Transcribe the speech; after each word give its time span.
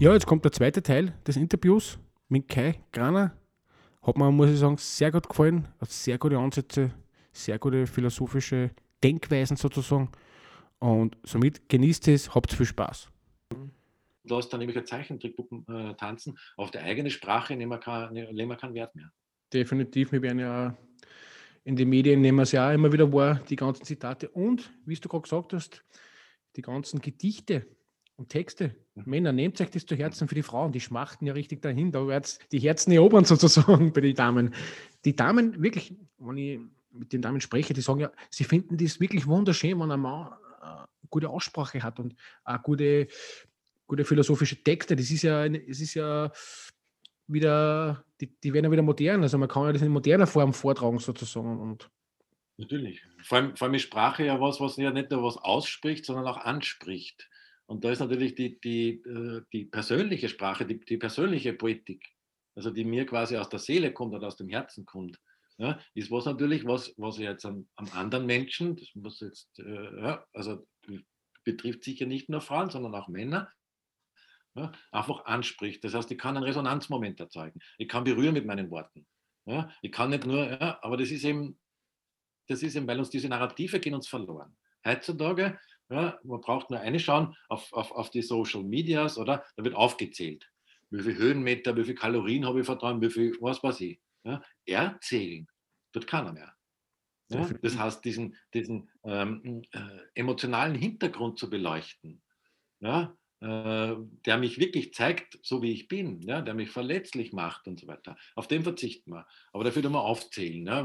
Ja, 0.00 0.14
jetzt 0.14 0.24
kommt 0.24 0.46
der 0.46 0.52
zweite 0.52 0.82
Teil 0.82 1.12
des 1.26 1.36
Interviews 1.36 1.98
mit 2.30 2.48
Kai 2.48 2.80
Graner. 2.90 3.36
Hat 4.00 4.16
mir, 4.16 4.30
muss 4.30 4.48
ich 4.48 4.58
sagen, 4.58 4.78
sehr 4.78 5.12
gut 5.12 5.28
gefallen. 5.28 5.68
Hat 5.78 5.90
sehr 5.90 6.16
gute 6.16 6.38
Ansätze, 6.38 6.90
sehr 7.34 7.58
gute 7.58 7.86
philosophische 7.86 8.70
Denkweisen 9.04 9.58
sozusagen. 9.58 10.08
Und 10.78 11.18
somit 11.22 11.68
genießt 11.68 12.08
es, 12.08 12.34
habt 12.34 12.50
viel 12.50 12.64
Spaß. 12.64 13.10
Du 14.24 14.36
hast 14.36 14.48
dann 14.48 14.62
irgendwelche 14.62 14.86
Zeichentrickpuppen 14.86 15.66
äh, 15.68 15.94
tanzen. 15.96 16.38
Auf 16.56 16.70
die 16.70 16.78
eigene 16.78 17.10
Sprache 17.10 17.54
nehmen 17.54 17.72
wir, 17.72 17.78
kein, 17.78 18.14
nehmen 18.14 18.48
wir 18.48 18.56
keinen 18.56 18.72
Wert 18.72 18.96
mehr. 18.96 19.12
Definitiv, 19.52 20.12
wir 20.12 20.22
werden 20.22 20.38
ja 20.38 20.78
in 21.64 21.76
den 21.76 21.90
Medien 21.90 22.22
nehmen 22.22 22.38
wir 22.38 22.44
es 22.44 22.52
ja 22.52 22.70
auch 22.70 22.72
immer 22.72 22.90
wieder 22.90 23.12
wahr, 23.12 23.42
die 23.50 23.56
ganzen 23.56 23.84
Zitate. 23.84 24.30
Und, 24.30 24.72
wie 24.86 24.94
du 24.94 25.10
gerade 25.10 25.24
gesagt 25.24 25.52
hast, 25.52 25.84
die 26.56 26.62
ganzen 26.62 27.02
Gedichte, 27.02 27.66
und 28.20 28.28
Texte. 28.28 28.76
Männer, 28.94 29.32
nehmt 29.32 29.60
euch 29.60 29.70
das 29.70 29.86
zu 29.86 29.96
Herzen 29.96 30.28
für 30.28 30.34
die 30.34 30.42
Frauen, 30.42 30.72
die 30.72 30.80
schmachten 30.80 31.26
ja 31.26 31.32
richtig 31.32 31.62
dahin, 31.62 31.90
da 31.90 32.06
wird 32.06 32.38
die 32.52 32.58
Herzen 32.60 32.92
erobern 32.92 33.24
sozusagen 33.24 33.92
bei 33.92 34.02
den 34.02 34.14
Damen. 34.14 34.54
Die 35.04 35.16
Damen, 35.16 35.62
wirklich, 35.62 35.94
wenn 36.18 36.36
ich 36.36 36.60
mit 36.92 37.12
den 37.12 37.22
Damen 37.22 37.40
spreche, 37.40 37.72
die 37.72 37.80
sagen 37.80 38.00
ja, 38.00 38.12
sie 38.28 38.44
finden 38.44 38.76
das 38.76 39.00
wirklich 39.00 39.26
wunderschön, 39.26 39.80
wenn 39.80 39.90
ein 39.90 40.00
Mann 40.00 40.32
eine 40.60 40.82
äh, 40.82 40.86
gute 41.08 41.30
Aussprache 41.30 41.82
hat 41.82 41.98
und 41.98 42.14
auch 42.44 42.62
gute, 42.62 43.08
gute 43.86 44.04
philosophische 44.04 44.62
Texte. 44.62 44.96
Das 44.96 45.10
ist 45.10 45.22
ja, 45.22 45.46
es 45.46 45.80
ist 45.80 45.94
ja 45.94 46.30
wieder, 47.26 48.04
die, 48.20 48.26
die 48.26 48.52
werden 48.52 48.66
ja 48.66 48.72
wieder 48.72 48.82
modern, 48.82 49.22
also 49.22 49.38
man 49.38 49.48
kann 49.48 49.64
ja 49.64 49.72
das 49.72 49.82
in 49.82 49.88
moderner 49.88 50.26
Form 50.26 50.52
vortragen 50.52 50.98
sozusagen. 50.98 51.58
Und 51.58 51.90
Natürlich. 52.58 53.02
Vor 53.22 53.38
allem, 53.38 53.56
vor 53.56 53.66
allem 53.66 53.74
ist 53.74 53.82
Sprache 53.82 54.26
ja 54.26 54.38
was, 54.38 54.60
was 54.60 54.76
ja 54.76 54.90
nicht 54.90 55.10
nur 55.10 55.22
was 55.22 55.38
ausspricht, 55.38 56.04
sondern 56.04 56.26
auch 56.26 56.36
anspricht. 56.36 57.30
Und 57.70 57.84
da 57.84 57.92
ist 57.92 58.00
natürlich 58.00 58.34
die, 58.34 58.60
die, 58.60 59.00
äh, 59.06 59.42
die 59.52 59.64
persönliche 59.64 60.28
Sprache, 60.28 60.66
die, 60.66 60.80
die 60.80 60.96
persönliche 60.96 61.52
Poetik, 61.52 62.04
also 62.56 62.70
die 62.70 62.84
mir 62.84 63.06
quasi 63.06 63.36
aus 63.36 63.48
der 63.48 63.60
Seele 63.60 63.92
kommt 63.92 64.12
oder 64.12 64.26
aus 64.26 64.34
dem 64.34 64.48
Herzen 64.48 64.84
kommt, 64.84 65.20
ja, 65.56 65.78
ist 65.94 66.10
was 66.10 66.24
natürlich, 66.24 66.66
was, 66.66 66.92
was 66.96 67.18
jetzt 67.18 67.46
am, 67.46 67.68
am 67.76 67.88
anderen 67.92 68.26
Menschen, 68.26 68.74
das 68.74 68.88
muss 68.96 69.20
jetzt, 69.20 69.56
äh, 69.60 70.02
ja, 70.02 70.26
also 70.32 70.66
betrifft 71.44 71.84
sicher 71.84 72.06
nicht 72.06 72.28
nur 72.28 72.40
Frauen, 72.40 72.70
sondern 72.70 72.92
auch 72.96 73.06
Männer, 73.06 73.52
ja, 74.56 74.72
einfach 74.90 75.24
anspricht. 75.26 75.84
Das 75.84 75.94
heißt, 75.94 76.10
ich 76.10 76.18
kann 76.18 76.36
einen 76.36 76.46
Resonanzmoment 76.46 77.20
erzeugen. 77.20 77.60
Ich 77.78 77.86
kann 77.86 78.02
berühren 78.02 78.34
mit 78.34 78.46
meinen 78.46 78.68
Worten. 78.72 79.06
Ja, 79.44 79.70
ich 79.80 79.92
kann 79.92 80.10
nicht 80.10 80.26
nur, 80.26 80.44
ja, 80.44 80.80
aber 80.82 80.96
das 80.96 81.12
ist 81.12 81.22
eben, 81.22 81.56
das 82.48 82.64
ist 82.64 82.74
eben, 82.74 82.88
weil 82.88 82.98
uns 82.98 83.10
diese 83.10 83.28
Narrative 83.28 83.78
gehen 83.78 83.94
uns 83.94 84.08
verloren. 84.08 84.56
Heutzutage 84.84 85.60
ja, 85.90 86.18
man 86.22 86.40
braucht 86.40 86.70
nur 86.70 86.80
eine 86.80 87.00
schauen 87.00 87.36
auf, 87.48 87.72
auf, 87.72 87.90
auf 87.92 88.10
die 88.10 88.22
Social 88.22 88.62
Medias, 88.62 89.18
oder? 89.18 89.44
Da 89.56 89.64
wird 89.64 89.74
aufgezählt. 89.74 90.50
Wie 90.90 91.02
viele 91.02 91.18
Höhenmeter, 91.18 91.76
wie 91.76 91.84
viele 91.84 91.96
Kalorien 91.96 92.46
habe 92.46 92.60
ich 92.60 92.66
vertrauen, 92.66 93.00
wie 93.00 93.10
viel, 93.10 93.36
was 93.40 93.62
weiß 93.62 93.80
ich. 93.82 94.00
Ja? 94.24 94.42
Erzählen 94.66 95.48
tut 95.92 96.06
keiner 96.06 96.32
mehr. 96.32 96.54
Ja? 97.28 97.48
Das 97.62 97.76
heißt, 97.76 98.04
diesen, 98.04 98.36
diesen 98.54 98.88
ähm, 99.04 99.62
äh, 99.72 99.78
emotionalen 100.14 100.74
Hintergrund 100.74 101.38
zu 101.38 101.50
beleuchten, 101.50 102.22
ja? 102.80 103.16
Äh, 103.42 103.96
der 104.26 104.36
mich 104.36 104.58
wirklich 104.58 104.92
zeigt, 104.92 105.38
so 105.42 105.62
wie 105.62 105.72
ich 105.72 105.88
bin, 105.88 106.20
ja? 106.20 106.42
der 106.42 106.52
mich 106.52 106.70
verletzlich 106.70 107.32
macht 107.32 107.66
und 107.68 107.80
so 107.80 107.86
weiter. 107.86 108.18
Auf 108.34 108.48
den 108.48 108.62
verzichten 108.62 109.12
wir. 109.12 109.26
Aber 109.52 109.64
dafür 109.64 109.82
immer 109.82 110.02
aufzählen. 110.02 110.66
Ja? 110.66 110.80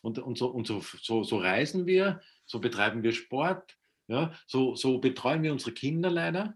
Und, 0.00 0.18
und, 0.18 0.38
so, 0.38 0.46
und 0.46 0.66
so, 0.66 0.80
so, 0.80 1.24
so 1.24 1.36
reisen 1.36 1.84
wir, 1.86 2.22
so 2.46 2.58
betreiben 2.58 3.02
wir 3.02 3.12
Sport, 3.12 3.76
ja, 4.08 4.32
so, 4.46 4.74
so 4.74 4.98
betreuen 4.98 5.42
wir 5.42 5.52
unsere 5.52 5.72
Kinder 5.72 6.10
leider. 6.10 6.54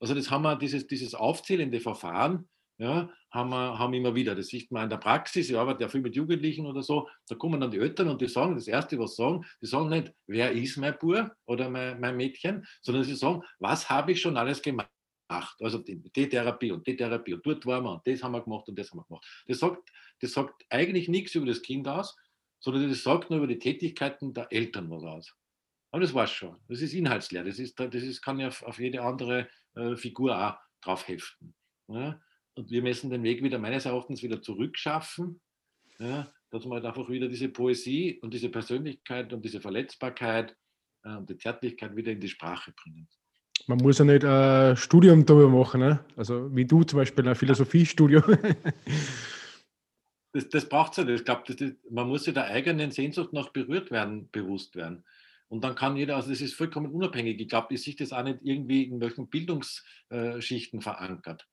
Also 0.00 0.14
das 0.14 0.30
haben 0.30 0.42
wir, 0.42 0.56
dieses, 0.56 0.86
dieses 0.86 1.14
aufzählende 1.14 1.80
Verfahren, 1.80 2.48
ja, 2.78 3.10
haben 3.30 3.50
wir 3.50 3.78
haben 3.78 3.92
immer 3.94 4.14
wieder. 4.14 4.34
Das 4.34 4.46
sieht 4.46 4.70
man 4.70 4.84
in 4.84 4.90
der 4.90 4.98
Praxis, 4.98 5.50
ich 5.50 5.56
arbeite 5.56 5.82
ja 5.82 5.88
viel 5.88 6.00
mit 6.00 6.14
Jugendlichen 6.14 6.64
oder 6.66 6.82
so, 6.82 7.08
da 7.28 7.34
kommen 7.34 7.60
dann 7.60 7.70
die 7.70 7.78
Eltern 7.78 8.08
und 8.08 8.20
die 8.20 8.28
sagen, 8.28 8.54
das 8.54 8.68
Erste, 8.68 8.98
was 8.98 9.16
sie 9.16 9.22
sagen, 9.22 9.44
die 9.60 9.66
sagen 9.66 9.88
nicht, 9.88 10.12
wer 10.26 10.52
ist 10.52 10.76
mein 10.76 10.96
Bub 10.98 11.30
oder 11.46 11.68
mein, 11.68 11.98
mein 12.00 12.16
Mädchen, 12.16 12.64
sondern 12.80 13.04
sie 13.04 13.16
sagen, 13.16 13.42
was 13.58 13.90
habe 13.90 14.12
ich 14.12 14.20
schon 14.20 14.36
alles 14.36 14.62
gemacht? 14.62 14.88
Also 15.60 15.78
die, 15.78 16.00
die, 16.00 16.28
Therapie 16.28 16.70
und 16.70 16.86
die 16.86 16.96
Therapie 16.96 17.34
und 17.34 17.44
dort 17.44 17.66
waren 17.66 17.84
wir 17.84 17.92
und 17.92 18.06
das 18.06 18.22
haben 18.22 18.32
wir 18.32 18.42
gemacht 18.42 18.66
und 18.68 18.78
das 18.78 18.90
haben 18.90 19.00
wir 19.00 19.04
gemacht. 19.04 19.26
Das 19.46 19.58
sagt, 19.58 19.90
das 20.20 20.32
sagt 20.32 20.64
eigentlich 20.70 21.08
nichts 21.08 21.34
über 21.34 21.46
das 21.46 21.60
Kind 21.60 21.86
aus, 21.86 22.16
sondern 22.60 22.88
das 22.88 23.02
sagt 23.02 23.28
nur 23.28 23.40
über 23.40 23.48
die 23.48 23.58
Tätigkeiten 23.58 24.32
der 24.32 24.50
Eltern 24.50 24.88
was 24.90 25.02
aus. 25.02 25.34
Aber 25.90 26.02
das 26.02 26.14
war's 26.14 26.30
schon. 26.30 26.56
Das 26.68 26.82
ist 26.82 26.92
inhaltsleer. 26.92 27.44
Das, 27.44 27.58
ist, 27.58 27.78
das 27.78 27.94
ist, 27.94 28.22
kann 28.22 28.38
ja 28.38 28.48
auf, 28.48 28.62
auf 28.62 28.78
jede 28.78 29.02
andere 29.02 29.48
äh, 29.74 29.96
Figur 29.96 30.36
auch 30.36 30.56
drauf 30.82 31.08
heften. 31.08 31.54
Ja? 31.88 32.20
Und 32.54 32.70
wir 32.70 32.82
müssen 32.82 33.10
den 33.10 33.22
Weg 33.22 33.42
wieder 33.42 33.58
meines 33.58 33.86
Erachtens 33.86 34.22
wieder 34.22 34.42
zurückschaffen, 34.42 35.40
ja? 35.98 36.32
dass 36.50 36.64
wir 36.64 36.74
halt 36.74 36.84
einfach 36.84 37.08
wieder 37.08 37.28
diese 37.28 37.48
Poesie 37.48 38.18
und 38.20 38.34
diese 38.34 38.48
Persönlichkeit 38.48 39.32
und 39.32 39.44
diese 39.44 39.60
Verletzbarkeit 39.60 40.56
äh, 41.04 41.16
und 41.16 41.30
die 41.30 41.38
Zärtlichkeit 41.38 41.96
wieder 41.96 42.12
in 42.12 42.20
die 42.20 42.28
Sprache 42.28 42.72
bringen. 42.72 43.08
Man 43.66 43.78
muss 43.78 43.98
ja 43.98 44.04
nicht 44.04 44.24
ein 44.24 44.76
Studium 44.76 45.26
darüber 45.26 45.50
machen, 45.50 45.80
ne? 45.80 46.04
also 46.16 46.54
wie 46.54 46.64
du 46.64 46.84
zum 46.84 46.98
Beispiel 46.98 47.28
ein 47.28 47.34
Philosophiestudium. 47.34 48.22
das, 50.32 50.48
das 50.48 50.68
braucht 50.68 50.92
es 50.92 50.98
ja 50.98 51.04
nicht. 51.04 51.20
Ich 51.20 51.24
glaube, 51.24 51.76
man 51.90 52.08
muss 52.08 52.24
sich 52.24 52.34
der 52.34 52.46
eigenen 52.46 52.90
Sehnsucht 52.90 53.32
noch 53.32 53.50
berührt 53.50 53.90
werden, 53.90 54.30
bewusst 54.30 54.74
werden. 54.74 55.04
Und 55.48 55.64
dann 55.64 55.74
kann 55.74 55.96
jeder, 55.96 56.16
also 56.16 56.30
das 56.30 56.40
ist 56.40 56.54
vollkommen 56.54 56.92
unabhängig. 56.92 57.40
Ich 57.40 57.48
glaube, 57.48 57.74
ist 57.74 57.84
sich 57.84 57.96
das 57.96 58.12
auch 58.12 58.22
nicht 58.22 58.40
irgendwie 58.42 58.84
in 58.84 59.00
welchen 59.00 59.28
Bildungsschichten 59.28 60.82
verankert. 60.82 61.48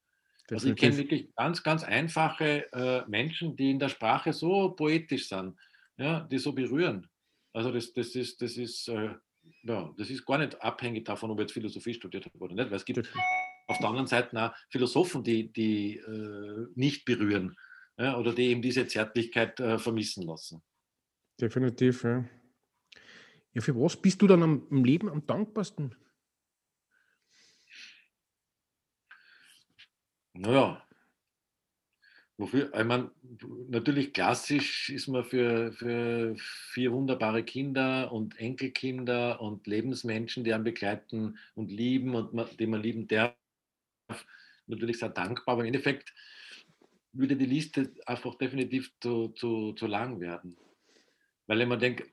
Also 0.52 0.70
ich 0.70 0.76
kenne 0.76 0.98
wirklich 0.98 1.34
ganz, 1.36 1.64
ganz 1.64 1.84
einfache 1.84 2.72
äh, 2.72 3.04
Menschen, 3.08 3.56
die 3.56 3.72
in 3.72 3.80
der 3.80 3.90
Sprache 3.90 4.32
so 4.32 4.72
poetisch 4.72 5.30
sind, 5.30 5.58
ja, 5.98 6.20
die 6.20 6.38
so 6.38 6.54
berühren. 6.54 7.08
Also 7.54 7.72
das, 7.72 7.94
das 7.94 8.16
ist, 8.16 8.42
das 8.42 8.58
ist, 8.58 8.88
äh, 8.90 9.16
ja, 9.64 9.94
das 9.98 10.10
ist 10.10 10.26
gar 10.26 10.38
nicht 10.38 10.62
abhängig 10.62 11.06
davon, 11.06 11.32
ob 11.32 11.40
ich 11.40 11.44
jetzt 11.44 11.54
Philosophie 11.54 11.94
studiert 11.94 12.26
habe 12.26 12.38
oder 12.38 12.54
nicht, 12.54 12.70
weil 12.70 12.78
es 12.78 12.86
gibt 12.86 13.10
auf 13.68 13.78
der 13.80 13.88
anderen 13.88 14.08
Seite 14.08 14.40
auch 14.40 14.54
Philosophen, 14.70 15.24
die, 15.24 15.52
die 15.52 15.98
äh, 15.98 16.68
nicht 16.76 17.06
berühren 17.06 17.56
ja, 17.98 18.18
oder 18.18 18.34
die 18.34 18.48
eben 18.48 18.62
diese 18.62 18.86
Zärtlichkeit 18.88 19.60
äh, 19.60 19.80
vermissen 19.80 20.24
lassen. 20.24 20.62
Definitiv, 21.40 22.04
ja. 22.04 22.26
Ja, 23.56 23.62
für 23.62 23.74
was 23.76 23.96
bist 23.96 24.22
du 24.22 24.28
dann 24.28 24.44
am, 24.44 24.68
im 24.70 24.84
Leben 24.84 25.10
am 25.10 25.26
dankbarsten? 25.26 25.96
Naja, 30.34 30.86
wofür? 32.36 32.74
Ich 32.78 32.84
meine, 32.84 33.12
natürlich 33.70 34.12
klassisch 34.12 34.90
ist 34.90 35.08
man 35.08 35.24
für, 35.24 35.72
für 35.72 36.36
vier 36.74 36.92
wunderbare 36.92 37.44
Kinder 37.44 38.12
und 38.12 38.38
Enkelkinder 38.38 39.40
und 39.40 39.66
Lebensmenschen, 39.68 40.44
die 40.44 40.54
einen 40.54 40.66
begleiten 40.66 41.38
und 41.56 41.72
lieben 41.72 42.14
und 42.14 42.34
man, 42.34 42.50
die 42.60 42.68
man 42.68 42.84
lieben 42.84 43.08
darf, 43.08 43.38
natürlich 44.68 45.00
sehr 45.00 45.10
dankbar. 45.10 45.54
Aber 45.54 45.62
im 45.62 45.68
Endeffekt 45.68 46.14
würde 47.14 47.38
die 47.38 47.46
Liste 47.46 47.94
einfach 48.06 48.36
definitiv 48.36 48.92
zu, 49.00 49.30
zu, 49.30 49.72
zu 49.72 49.88
lang 49.88 50.20
werden. 50.20 50.58
Weil 51.48 51.62
ich 51.62 51.68
mir 51.68 51.78
denke, 51.78 52.12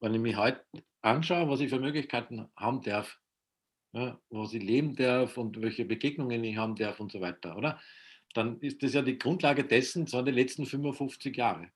wenn 0.00 0.14
ich 0.14 0.20
mich 0.20 0.36
heute 0.36 0.64
anschaue, 1.02 1.48
was 1.48 1.60
ich 1.60 1.70
für 1.70 1.80
Möglichkeiten 1.80 2.48
haben 2.56 2.82
darf, 2.82 3.18
ja, 3.92 4.20
was 4.30 4.52
ich 4.52 4.62
leben 4.62 4.94
darf 4.96 5.38
und 5.38 5.60
welche 5.60 5.84
Begegnungen 5.84 6.44
ich 6.44 6.56
haben 6.56 6.76
darf 6.76 7.00
und 7.00 7.12
so 7.12 7.20
weiter, 7.20 7.56
oder? 7.56 7.80
Dann 8.34 8.60
ist 8.60 8.82
das 8.82 8.92
ja 8.92 9.02
die 9.02 9.18
Grundlage 9.18 9.64
dessen, 9.64 10.06
so 10.06 10.20
die 10.22 10.32
letzten 10.32 10.66
55 10.66 11.36
Jahre. 11.36 11.70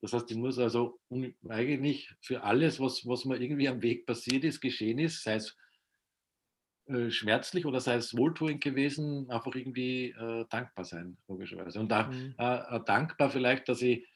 Das 0.00 0.12
heißt, 0.12 0.30
ich 0.30 0.36
muss 0.36 0.58
also 0.58 1.00
eigentlich 1.48 2.14
für 2.20 2.44
alles, 2.44 2.78
was, 2.78 3.04
was 3.06 3.24
mir 3.24 3.40
irgendwie 3.40 3.68
am 3.68 3.82
Weg 3.82 4.06
passiert 4.06 4.44
ist, 4.44 4.60
geschehen 4.60 5.00
ist, 5.00 5.24
sei 5.24 5.34
es 5.34 5.56
äh, 6.86 7.10
schmerzlich 7.10 7.66
oder 7.66 7.80
sei 7.80 7.96
es 7.96 8.16
wohltuend 8.16 8.62
gewesen, 8.62 9.28
einfach 9.30 9.54
irgendwie 9.56 10.10
äh, 10.10 10.46
dankbar 10.48 10.84
sein, 10.84 11.18
logischerweise. 11.26 11.80
Und 11.80 11.88
da 11.88 12.04
mhm. 12.04 12.34
äh, 12.38 12.80
dankbar 12.86 13.30
vielleicht, 13.30 13.68
dass 13.68 13.82
ich 13.82 14.06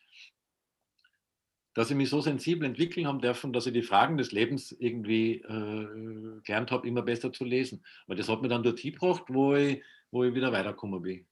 dass 1.74 1.90
ich 1.90 1.96
mich 1.96 2.10
so 2.10 2.20
sensibel 2.20 2.66
entwickeln 2.66 3.06
haben 3.06 3.20
dürfen, 3.20 3.52
dass 3.52 3.66
ich 3.66 3.72
die 3.72 3.82
Fragen 3.82 4.18
des 4.18 4.32
Lebens 4.32 4.72
irgendwie 4.72 5.36
äh, 5.36 6.40
gelernt 6.44 6.70
habe, 6.70 6.86
immer 6.86 7.02
besser 7.02 7.32
zu 7.32 7.44
lesen. 7.44 7.84
Weil 8.06 8.16
das 8.16 8.28
hat 8.28 8.42
mir 8.42 8.48
dann 8.48 8.62
dorthin 8.62 8.92
gebracht, 8.92 9.24
wo 9.28 9.54
ich, 9.54 9.82
wo 10.10 10.24
ich 10.24 10.34
wieder 10.34 10.52
weitergekommen 10.52 11.02
bin. 11.02 11.26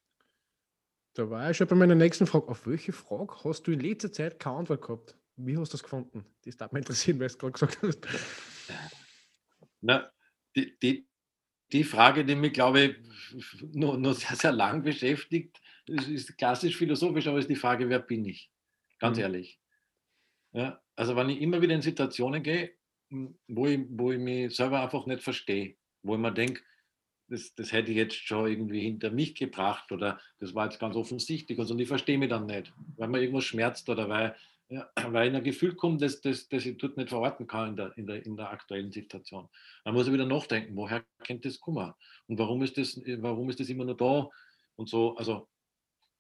Da 1.14 1.28
war 1.28 1.50
ich 1.50 1.56
schon 1.56 1.66
bei 1.66 1.76
meiner 1.76 1.94
nächsten 1.94 2.26
Frage. 2.26 2.48
Auf 2.48 2.66
welche 2.66 2.92
Frage 2.92 3.34
hast 3.44 3.66
du 3.66 3.72
in 3.72 3.81
letzter 3.81 4.12
Zeit 4.12 4.38
keine 4.38 4.56
Antwort 4.56 4.82
gehabt? 4.82 5.16
Wie 5.37 5.56
hast 5.56 5.72
du 5.72 5.75
das 5.75 5.82
gefunden? 5.82 6.25
Das 6.44 6.56
darf 6.56 6.72
mich 6.72 6.81
interessieren, 6.81 7.19
weil 7.19 7.28
du 7.28 7.34
es 7.34 7.38
gerade 7.38 7.56
gesagt 7.56 7.82
hast. 7.82 8.06
Na, 9.81 10.10
die, 10.54 10.78
die, 10.78 11.08
die 11.72 11.84
Frage, 11.84 12.25
die 12.25 12.34
mich, 12.34 12.52
glaube 12.52 12.81
ich, 12.81 12.96
nur, 13.72 13.98
nur 13.98 14.14
sehr, 14.14 14.37
sehr 14.37 14.52
lang 14.52 14.82
beschäftigt, 14.82 15.60
ist, 15.87 16.08
ist 16.08 16.38
klassisch 16.38 16.76
philosophisch, 16.76 17.26
aber 17.26 17.38
ist 17.38 17.48
die 17.48 17.56
Frage, 17.56 17.88
wer 17.88 18.00
bin 18.00 18.25
ich? 18.25 18.50
Ganz 18.98 19.16
mhm. 19.16 19.22
ehrlich. 19.22 19.60
Ja, 20.52 20.81
also 20.97 21.17
wenn 21.17 21.31
ich 21.31 21.41
immer 21.41 21.62
wieder 21.62 21.75
in 21.75 21.82
Situationen 21.82 22.43
gehe, 22.43 22.73
wo 23.49 23.67
ich, 23.67 23.81
wo 23.91 24.12
ich 24.12 24.19
mich 24.19 24.55
selber 24.55 24.82
einfach 24.82 25.06
nicht 25.06 25.23
verstehe, 25.23 25.76
wo 26.02 26.14
ich 26.14 26.20
mir 26.20 26.32
denke, 26.32 26.62
das, 27.29 27.55
das 27.55 27.73
hätte 27.73 27.93
ich 27.93 27.97
jetzt 27.97 28.17
schon 28.17 28.49
irgendwie 28.49 28.81
hinter 28.81 29.11
mich 29.11 29.35
gebracht 29.35 29.93
oder 29.93 30.20
das 30.38 30.55
war 30.55 30.67
jetzt 30.67 30.81
ganz 30.81 30.97
offensichtlich 30.97 31.58
und 31.58 31.81
ich 31.81 31.88
verstehe 31.88 32.19
mich 32.19 32.29
dann 32.29 32.47
nicht, 32.47 32.73
weil 32.97 33.08
mir 33.08 33.20
irgendwas 33.20 33.44
schmerzt 33.44 33.88
oder 33.88 34.08
weil, 34.08 34.37
ja, 34.69 34.91
weil 35.12 35.29
in 35.29 35.37
ein 35.37 35.44
Gefühl 35.44 35.75
kommt, 35.75 36.02
das, 36.02 36.20
das, 36.20 36.49
das 36.49 36.67
ich 36.67 36.76
dort 36.76 36.97
nicht 36.97 37.08
verorten 37.08 37.47
kann 37.47 37.70
in 37.70 37.76
der, 37.76 37.97
in, 37.97 38.06
der, 38.06 38.26
in 38.26 38.37
der 38.37 38.50
aktuellen 38.50 38.91
Situation. 38.91 39.49
Dann 39.85 39.94
muss 39.94 40.08
ich 40.08 40.12
wieder 40.12 40.26
nachdenken, 40.26 40.76
woher 40.76 41.05
kennt 41.23 41.44
das 41.44 41.61
Kummer 41.61 41.97
und 42.26 42.38
warum 42.38 42.62
ist 42.62 42.76
das, 42.76 43.00
warum 43.19 43.49
ist 43.49 43.61
das 43.61 43.69
immer 43.69 43.85
nur 43.85 43.97
da 43.97 44.29
und 44.75 44.88
so. 44.88 45.14
Also 45.17 45.49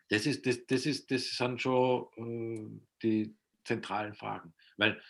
das 0.08 0.26
ist, 0.26 0.46
das, 0.46 0.64
das 0.66 0.86
ist, 0.86 1.10
das 1.10 1.36
sind 1.36 1.60
schon 1.60 2.06
äh, 2.16 2.80
die 3.02 3.34
zentralen 3.70 4.14
Fragen. 4.14 4.52
Weil 4.76 5.00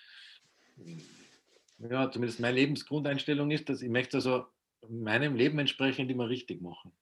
ja, 1.79 2.11
zumindest 2.11 2.41
meine 2.41 2.57
Lebensgrundeinstellung 2.57 3.51
ist, 3.51 3.69
dass 3.69 3.83
ich 3.83 3.89
möchte 3.89 4.19
also 4.19 4.47
meinem 4.89 5.35
Leben 5.35 5.59
entsprechend 5.59 6.11
immer 6.11 6.29
richtig 6.29 6.61
machen. 6.61 6.93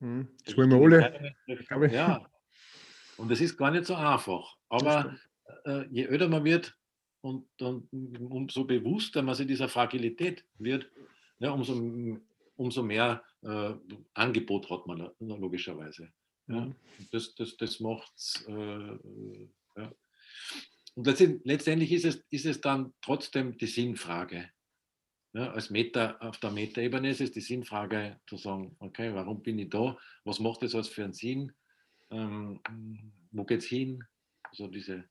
Hm, 0.00 0.28
das 0.44 0.56
wollen 0.56 0.70
wir 0.70 0.78
alle. 0.78 1.92
Ja. 1.92 2.26
Und 3.16 3.30
das 3.30 3.40
ist 3.40 3.56
gar 3.56 3.70
nicht 3.70 3.86
so 3.86 3.94
einfach. 3.94 4.56
Aber 4.68 5.16
äh, 5.64 5.86
je 5.90 6.06
öder 6.06 6.28
man 6.28 6.44
wird 6.44 6.76
und, 7.22 7.46
und 7.62 7.88
umso 8.30 8.64
bewusster 8.64 9.22
man 9.22 9.34
sich 9.34 9.46
dieser 9.46 9.68
Fragilität 9.68 10.44
wird, 10.58 10.90
ja, 11.38 11.50
umso, 11.50 12.20
umso 12.56 12.82
mehr 12.82 13.22
äh, 13.42 13.72
Angebot 14.14 14.70
hat 14.70 14.86
man 14.86 15.10
logischerweise. 15.18 16.12
Ja. 16.48 16.64
Hm. 16.64 16.74
Das, 17.10 17.34
das, 17.34 17.56
das 17.56 17.80
macht 17.80 18.12
es. 18.16 18.44
Äh, 18.48 18.98
ja. 19.76 19.92
Und 20.96 21.06
letztendlich 21.44 21.92
ist 21.92 22.06
es, 22.06 22.24
ist 22.30 22.46
es 22.46 22.60
dann 22.60 22.94
trotzdem 23.02 23.56
die 23.58 23.66
Sinnfrage. 23.66 24.50
Ja, 25.34 25.52
als 25.52 25.68
Meta, 25.68 26.16
auf 26.20 26.38
der 26.38 26.50
Metaebene 26.50 27.10
ist 27.10 27.20
es 27.20 27.30
die 27.30 27.42
Sinnfrage 27.42 28.18
zu 28.26 28.38
sagen, 28.38 28.74
okay, 28.78 29.12
warum 29.12 29.42
bin 29.42 29.58
ich 29.58 29.68
da? 29.68 29.96
Was 30.24 30.40
macht 30.40 30.62
das 30.62 30.74
als 30.74 30.88
für 30.88 31.04
einen 31.04 31.12
Sinn? 31.12 31.52
Ähm, 32.10 32.60
wo 33.30 33.44
geht 33.44 33.60
es 33.60 33.66
hin? 33.66 34.02
Also 34.50 34.68
diese 34.68 35.04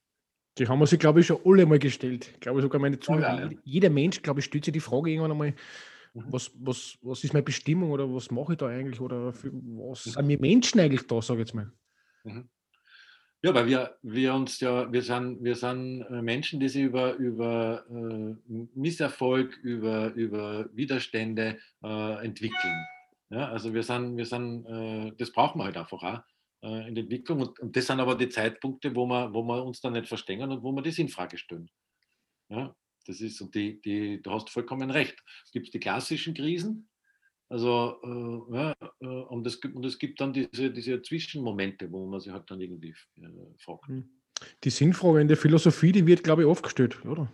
die 0.58 0.68
haben 0.68 0.80
wir 0.80 0.88
sich, 0.88 1.00
glaube 1.00 1.20
ich, 1.20 1.28
schon 1.28 1.40
alle 1.46 1.66
mal 1.66 1.80
gestellt. 1.80 2.32
Ich 2.34 2.40
glaube 2.40 2.62
sogar 2.62 2.80
meine 2.80 3.00
Zuhörer. 3.00 3.40
Ja, 3.40 3.52
ja. 3.52 3.58
Jeder 3.64 3.90
Mensch, 3.90 4.22
glaube 4.22 4.40
ich, 4.40 4.46
stellt 4.46 4.64
sich 4.64 4.72
die 4.72 4.80
Frage 4.80 5.12
irgendwann 5.12 5.32
einmal, 5.32 5.54
mhm. 6.14 6.24
was, 6.30 6.52
was, 6.60 6.98
was 7.02 7.24
ist 7.24 7.34
meine 7.34 7.44
Bestimmung 7.44 7.92
oder 7.92 8.12
was 8.14 8.32
mache 8.32 8.54
ich 8.54 8.58
da 8.58 8.68
eigentlich 8.68 9.02
oder 9.02 9.34
für, 9.34 9.52
was 9.52 10.06
mhm. 10.06 10.12
sind 10.12 10.28
wir 10.30 10.40
Menschen 10.40 10.80
eigentlich 10.80 11.06
da, 11.08 11.22
sage 11.22 11.42
ich 11.42 11.48
jetzt 11.48 11.56
mal. 11.56 11.72
Mhm. 12.24 12.50
Ja, 13.46 13.54
weil 13.54 13.68
wir, 13.68 13.96
wir 14.02 14.34
uns 14.34 14.60
ja, 14.60 14.92
wir 14.92 15.04
sind, 15.04 15.44
wir 15.44 15.56
sind 15.56 16.02
äh, 16.02 16.24
Menschen, 16.24 16.60
die 16.60 16.68
sich 16.68 16.82
über, 16.82 17.14
über 17.14 17.86
äh, 17.92 18.36
Misserfolg, 18.74 19.56
über, 19.58 20.12
über 20.16 20.68
Widerstände 20.74 21.60
äh, 21.84 22.26
entwickeln. 22.26 22.86
Ja, 23.30 23.50
also 23.50 23.72
wir 23.72 23.84
sind, 23.84 24.18
wir 24.18 24.26
sind, 24.26 24.66
äh, 24.66 25.12
das 25.20 25.32
brauchen 25.32 25.60
wir 25.60 25.66
halt 25.66 25.78
einfach 25.78 26.02
auch 26.02 26.22
äh, 26.64 26.88
in 26.88 26.96
der 26.96 27.04
Entwicklung. 27.04 27.42
Und, 27.42 27.60
und, 27.60 27.76
das 27.76 27.86
sind 27.86 28.00
aber 28.00 28.16
die 28.16 28.30
Zeitpunkte, 28.30 28.96
wo 28.96 29.06
wir, 29.06 29.32
wo 29.32 29.44
wir 29.44 29.64
uns 29.64 29.80
dann 29.80 29.94
nicht 29.94 30.08
verstehen 30.08 30.52
und 30.52 30.64
wo 30.64 30.72
wir 30.72 30.82
das 30.82 30.98
in 30.98 31.10
Frage 31.10 31.38
stellen. 31.38 31.70
Ja, 32.50 32.76
das 33.06 33.22
ist, 33.22 33.40
und 33.42 33.54
die, 33.54 33.80
die, 33.80 34.24
du 34.24 34.32
hast 34.32 34.50
vollkommen 34.50 34.90
recht. 34.90 35.22
Es 35.44 35.52
gibt 35.52 35.72
die 35.72 35.80
klassischen 35.80 36.34
Krisen, 36.34 36.90
also, 37.50 38.00
äh, 38.04 38.56
ja, 38.56 38.76
äh, 39.02 39.06
und, 39.06 39.46
es 39.46 39.62
gibt, 39.62 39.76
und 39.76 39.86
es 39.86 40.00
gibt 40.00 40.20
dann 40.20 40.34
diese, 40.34 40.72
diese 40.72 41.02
Zwischenmomente, 41.02 41.92
wo 41.92 42.06
man 42.08 42.20
sich 42.20 42.32
halt 42.32 42.50
dann 42.50 42.60
irgendwie 42.60 42.96
äh, 43.18 43.58
fragt. 43.60 43.88
Hm. 43.88 44.10
Die 44.64 44.70
Sinnfrage 44.70 45.22
in 45.22 45.28
der 45.28 45.38
Philosophie, 45.38 45.92
die 45.92 46.08
wird, 46.08 46.24
glaube 46.24 46.42
ich, 46.42 46.48
oft 46.48 46.64
gestellt, 46.64 47.06
oder? 47.06 47.32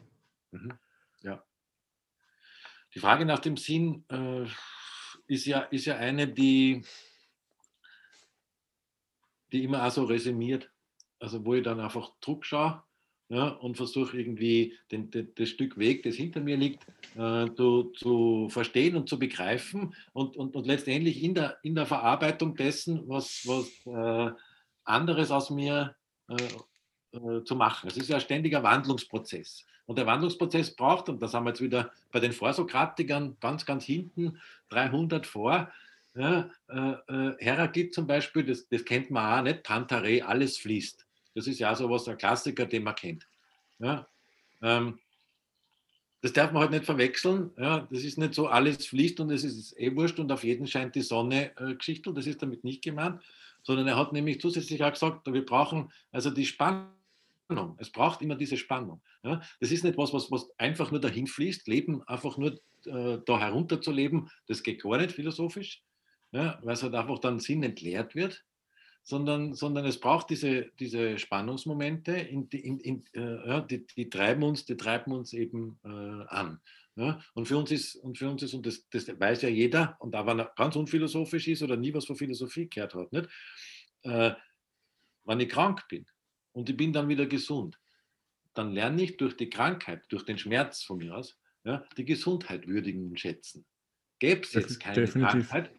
Mhm. 0.51 0.73
Ja. 1.21 1.43
Die 2.93 2.99
Frage 2.99 3.25
nach 3.25 3.39
dem 3.39 3.57
Sinn 3.57 4.03
äh, 4.09 4.45
ist, 5.27 5.45
ja, 5.45 5.61
ist 5.61 5.85
ja 5.85 5.95
eine, 5.95 6.27
die, 6.27 6.83
die 9.51 9.63
immer 9.63 9.85
auch 9.85 9.91
so 9.91 10.03
resümiert. 10.03 10.69
Also, 11.19 11.45
wo 11.45 11.55
ich 11.55 11.63
dann 11.63 11.79
einfach 11.79 12.11
Druck 12.19 12.45
schaue 12.45 12.83
ja, 13.31 13.47
und 13.47 13.77
versuche 13.77 14.19
irgendwie 14.19 14.77
den, 14.91 15.09
den, 15.09 15.33
das 15.35 15.47
Stück 15.47 15.77
Weg, 15.77 16.03
das 16.03 16.15
hinter 16.15 16.41
mir 16.41 16.57
liegt, 16.57 16.85
äh, 17.15 17.47
zu, 17.55 17.83
zu, 17.95 18.49
verstehen 18.49 18.97
und 18.97 19.07
zu 19.07 19.17
begreifen 19.17 19.95
und, 20.11 20.35
und, 20.35 20.53
und 20.53 20.67
letztendlich 20.67 21.23
in 21.23 21.33
der, 21.33 21.57
in 21.63 21.73
der 21.73 21.85
Verarbeitung 21.85 22.55
dessen, 22.55 23.07
was, 23.07 23.43
was 23.45 23.69
äh, 23.85 24.33
anderes 24.83 25.31
aus 25.31 25.49
mir 25.49 25.95
äh, 26.27 27.17
äh 27.17 27.43
zu 27.45 27.55
machen. 27.55 27.87
Es 27.87 27.95
ist 27.95 28.09
ja 28.09 28.15
ein 28.17 28.21
ständiger 28.21 28.63
Wandlungsprozess. 28.63 29.65
Und 29.85 29.97
der 29.97 30.05
Wandlungsprozess 30.05 30.75
braucht, 30.75 31.07
und 31.07 31.21
das 31.21 31.33
haben 31.33 31.45
wir 31.45 31.51
jetzt 31.51 31.61
wieder 31.61 31.89
bei 32.11 32.19
den 32.19 32.33
Vorsokratikern 32.33 33.37
ganz, 33.39 33.65
ganz 33.65 33.85
hinten, 33.85 34.41
300 34.69 35.25
vor, 35.25 35.71
ja, 36.15 36.49
äh, 36.67 36.91
äh, 37.07 37.35
Heraklit 37.39 37.93
zum 37.93 38.07
Beispiel, 38.07 38.43
das, 38.43 38.67
das 38.67 38.83
kennt 38.83 39.09
man 39.09 39.39
auch 39.39 39.43
nicht, 39.43 39.63
Tantare, 39.63 40.25
alles 40.25 40.57
fließt. 40.57 41.05
Das 41.35 41.47
ist 41.47 41.59
ja 41.59 41.73
sowas, 41.75 42.07
ein 42.07 42.17
Klassiker, 42.17 42.65
den 42.65 42.83
man 42.83 42.95
kennt. 42.95 43.27
Ja? 43.79 44.07
Ähm, 44.61 44.99
das 46.21 46.33
darf 46.33 46.51
man 46.51 46.61
halt 46.61 46.71
nicht 46.71 46.85
verwechseln. 46.85 47.51
Ja? 47.57 47.87
Das 47.91 48.03
ist 48.03 48.17
nicht 48.17 48.33
so, 48.33 48.47
alles 48.47 48.85
fließt 48.87 49.19
und 49.19 49.31
es 49.31 49.43
ist 49.43 49.77
eh 49.79 49.95
wurscht 49.95 50.19
und 50.19 50.31
auf 50.31 50.43
jeden 50.43 50.67
scheint 50.67 50.95
die 50.95 51.01
Sonne 51.01 51.51
äh, 51.57 51.75
Geschichte. 51.75 52.13
Das 52.13 52.27
ist 52.27 52.41
damit 52.41 52.63
nicht 52.63 52.83
gemeint, 52.83 53.21
sondern 53.63 53.87
er 53.87 53.97
hat 53.97 54.13
nämlich 54.13 54.39
zusätzlich 54.41 54.83
auch 54.83 54.91
gesagt, 54.91 55.31
wir 55.31 55.45
brauchen 55.45 55.91
also 56.11 56.29
die 56.29 56.45
Spannung. 56.45 56.87
Es 57.77 57.89
braucht 57.89 58.21
immer 58.21 58.35
diese 58.35 58.57
Spannung. 58.57 59.01
Ja? 59.23 59.41
Das 59.59 59.71
ist 59.71 59.83
nicht 59.83 59.97
was, 59.97 60.13
was, 60.13 60.31
was 60.31 60.49
einfach 60.57 60.91
nur 60.91 61.01
dahin 61.01 61.27
fließt. 61.27 61.67
Leben 61.67 62.03
einfach 62.07 62.37
nur 62.37 62.59
äh, 62.85 63.19
da 63.25 63.39
herunter 63.39 63.81
zu 63.81 63.91
leben, 63.91 64.29
das 64.47 64.63
geht 64.63 64.83
gar 64.83 64.97
nicht 64.97 65.11
philosophisch, 65.11 65.83
ja? 66.31 66.59
weil 66.63 66.73
es 66.73 66.83
halt 66.83 66.95
einfach 66.95 67.19
dann 67.19 67.39
Sinn 67.39 67.63
entleert 67.63 68.15
wird 68.15 68.43
sondern, 69.03 69.53
sondern 69.55 69.85
es 69.85 69.99
braucht 69.99 70.29
diese, 70.29 70.71
diese 70.79 71.17
Spannungsmomente, 71.17 72.13
in, 72.13 72.47
in, 72.49 72.79
in, 72.79 73.05
äh, 73.13 73.65
die, 73.67 73.85
die, 73.85 74.09
treiben 74.09 74.43
uns, 74.43 74.65
die 74.65 74.77
treiben 74.77 75.11
uns 75.11 75.33
eben 75.33 75.79
äh, 75.83 75.87
an. 75.87 76.59
Ja? 76.95 77.21
Und 77.33 77.47
für 77.47 77.57
uns 77.57 77.71
ist, 77.71 77.95
und 77.95 78.17
für 78.17 78.29
uns 78.29 78.43
ist, 78.43 78.53
und 78.53 78.65
das, 78.65 78.87
das 78.89 79.07
weiß 79.07 79.41
ja 79.41 79.49
jeder, 79.49 79.97
und 79.99 80.15
auch 80.15 80.25
wenn 80.25 80.39
er 80.39 80.51
ganz 80.55 80.75
unphilosophisch 80.75 81.47
ist 81.47 81.63
oder 81.63 81.77
nie 81.77 81.93
was 81.93 82.05
von 82.05 82.15
Philosophie 82.15 82.69
gehört 82.69 82.93
hat, 82.95 83.11
nicht? 83.11 83.29
Äh, 84.03 84.31
wenn 85.25 85.39
ich 85.39 85.49
krank 85.49 85.87
bin 85.87 86.05
und 86.53 86.69
ich 86.69 86.77
bin 86.77 86.93
dann 86.93 87.07
wieder 87.07 87.25
gesund, 87.25 87.79
dann 88.53 88.73
lerne 88.73 89.03
ich 89.03 89.17
durch 89.17 89.37
die 89.37 89.49
Krankheit, 89.49 90.03
durch 90.09 90.23
den 90.23 90.37
Schmerz 90.37 90.83
von 90.83 90.97
mir 90.97 91.15
aus, 91.15 91.37
ja, 91.63 91.85
die 91.95 92.05
Gesundheit 92.05 92.67
würdigen 92.67 93.09
und 93.09 93.19
schätzen. 93.19 93.65
Gäbe 94.19 94.41
es 94.41 94.53
jetzt 94.53 94.79
keine 94.79 95.01
Definitiv. 95.01 95.49
Krankheit, 95.49 95.71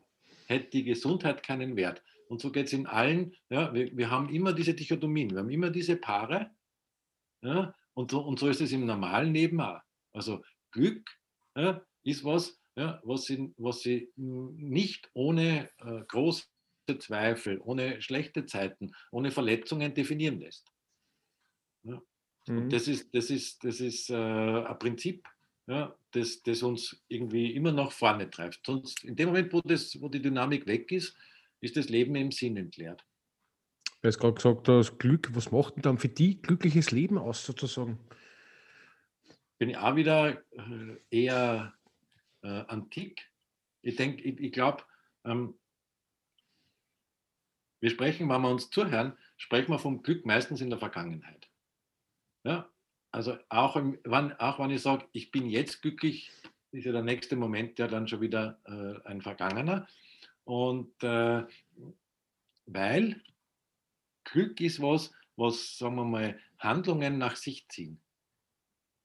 hätte 0.46 0.70
die 0.70 0.84
Gesundheit 0.84 1.42
keinen 1.42 1.76
Wert. 1.76 2.02
Und 2.32 2.40
so 2.40 2.50
geht 2.50 2.68
es 2.68 2.72
in 2.72 2.86
allen. 2.86 3.34
Ja, 3.50 3.74
wir, 3.74 3.94
wir, 3.94 4.10
haben 4.10 4.30
immer 4.30 4.54
diese 4.54 4.72
Dichotomien, 4.72 5.32
wir 5.32 5.40
haben 5.40 5.50
immer 5.50 5.68
diese 5.68 5.96
Paare. 5.96 6.50
Ja, 7.42 7.74
und, 7.92 8.10
so, 8.10 8.22
und 8.22 8.38
so 8.38 8.48
ist 8.48 8.62
es 8.62 8.72
im 8.72 8.86
normalen 8.86 9.34
Leben 9.34 9.60
auch. 9.60 9.82
Also 10.14 10.42
Glück 10.70 11.10
ja, 11.54 11.84
ist 12.04 12.24
was, 12.24 12.58
ja, 12.74 13.02
was, 13.04 13.24
sie, 13.26 13.52
was 13.58 13.82
sie 13.82 14.10
nicht 14.16 15.10
ohne 15.12 15.68
äh, 15.76 16.04
große 16.08 16.46
Zweifel, 17.00 17.60
ohne 17.60 18.00
schlechte 18.00 18.46
Zeiten, 18.46 18.92
ohne 19.10 19.30
Verletzungen 19.30 19.92
definieren 19.92 20.40
lässt. 20.40 20.72
Ja. 21.82 22.00
Mhm. 22.46 22.56
Und 22.56 22.72
das 22.72 22.88
ist, 22.88 23.14
das 23.14 23.28
ist, 23.28 23.62
das 23.62 23.78
ist 23.78 24.08
äh, 24.08 24.14
ein 24.14 24.78
Prinzip, 24.78 25.28
ja, 25.66 25.94
das, 26.12 26.42
das 26.42 26.62
uns 26.62 26.98
irgendwie 27.08 27.54
immer 27.54 27.72
nach 27.72 27.92
vorne 27.92 28.30
treibt. 28.30 28.60
Sonst 28.64 29.04
in 29.04 29.16
dem 29.16 29.28
Moment, 29.28 29.52
wo, 29.52 29.60
das, 29.60 30.00
wo 30.00 30.08
die 30.08 30.22
Dynamik 30.22 30.66
weg 30.66 30.90
ist, 30.92 31.14
ist 31.62 31.76
das 31.76 31.88
Leben 31.88 32.14
im 32.14 32.30
Sinn 32.30 32.56
entleert. 32.58 33.04
Du 34.02 34.08
hast 34.08 34.18
gerade 34.18 34.34
gesagt, 34.34 34.68
das 34.68 34.98
Glück, 34.98 35.34
was 35.34 35.50
macht 35.50 35.76
denn 35.76 35.82
dann 35.82 35.98
für 35.98 36.08
die 36.08 36.42
glückliches 36.42 36.90
Leben 36.90 37.16
aus, 37.16 37.46
sozusagen? 37.46 37.98
Bin 39.58 39.70
ich 39.70 39.76
auch 39.78 39.96
wieder 39.96 40.42
äh, 40.50 40.96
eher 41.10 41.72
äh, 42.42 42.48
antik. 42.66 43.30
Ich 43.80 43.96
denke, 43.96 44.22
ich, 44.22 44.38
ich 44.40 44.52
glaube, 44.52 44.82
ähm, 45.24 45.54
wir 47.80 47.90
sprechen, 47.90 48.28
wenn 48.28 48.42
wir 48.42 48.50
uns 48.50 48.68
zuhören, 48.70 49.16
sprechen 49.36 49.70
wir 49.70 49.78
vom 49.78 50.02
Glück 50.02 50.26
meistens 50.26 50.60
in 50.60 50.70
der 50.70 50.78
Vergangenheit. 50.78 51.48
Ja? 52.44 52.68
also 53.12 53.36
auch, 53.50 53.76
wenn, 53.76 54.32
auch 54.38 54.58
wenn 54.58 54.70
ich 54.70 54.82
sage, 54.82 55.06
ich 55.12 55.30
bin 55.30 55.48
jetzt 55.48 55.82
glücklich, 55.82 56.30
ist 56.72 56.86
ja 56.86 56.92
der 56.92 57.02
nächste 57.02 57.36
Moment 57.36 57.78
ja 57.78 57.86
dann 57.86 58.08
schon 58.08 58.22
wieder 58.22 58.58
äh, 58.64 59.06
ein 59.06 59.20
vergangener. 59.20 59.86
Und 60.44 61.02
äh, 61.02 61.44
weil 62.66 63.22
Glück 64.24 64.60
ist 64.60 64.80
was, 64.80 65.12
was, 65.36 65.78
sagen 65.78 65.96
wir 65.96 66.04
mal, 66.04 66.38
Handlungen 66.58 67.18
nach 67.18 67.36
sich 67.36 67.68
ziehen. 67.68 68.00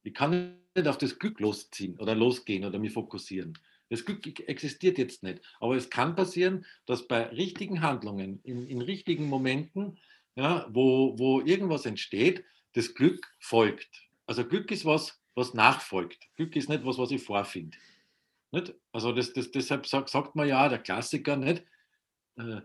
Ich 0.03 0.13
kann 0.13 0.59
nicht 0.75 0.87
auf 0.87 0.97
das 0.97 1.19
Glück 1.19 1.39
losziehen 1.39 1.97
oder 1.99 2.15
losgehen 2.15 2.65
oder 2.65 2.79
mich 2.79 2.93
fokussieren. 2.93 3.57
Das 3.89 4.05
Glück 4.05 4.39
existiert 4.47 4.97
jetzt 4.97 5.23
nicht. 5.23 5.41
Aber 5.59 5.75
es 5.75 5.89
kann 5.89 6.15
passieren, 6.15 6.65
dass 6.85 7.07
bei 7.07 7.23
richtigen 7.23 7.81
Handlungen, 7.81 8.41
in, 8.43 8.67
in 8.67 8.81
richtigen 8.81 9.27
Momenten, 9.27 9.97
ja, 10.35 10.67
wo, 10.69 11.17
wo 11.17 11.41
irgendwas 11.41 11.85
entsteht, 11.85 12.43
das 12.73 12.93
Glück 12.93 13.25
folgt. 13.39 14.07
Also 14.27 14.45
Glück 14.45 14.71
ist 14.71 14.85
was, 14.85 15.19
was 15.35 15.53
nachfolgt. 15.53 16.27
Glück 16.35 16.55
ist 16.55 16.69
nicht 16.69 16.85
was, 16.85 16.97
was 16.97 17.11
ich 17.11 17.23
vorfinde. 17.23 17.77
Nicht? 18.51 18.73
Also 18.91 19.11
das, 19.11 19.33
das, 19.33 19.51
deshalb 19.51 19.85
sagt, 19.87 20.09
sagt 20.09 20.35
man 20.35 20.47
ja, 20.47 20.69
der 20.69 20.79
Klassiker 20.79 21.35
nicht, 21.35 21.63
äh, 22.37 22.61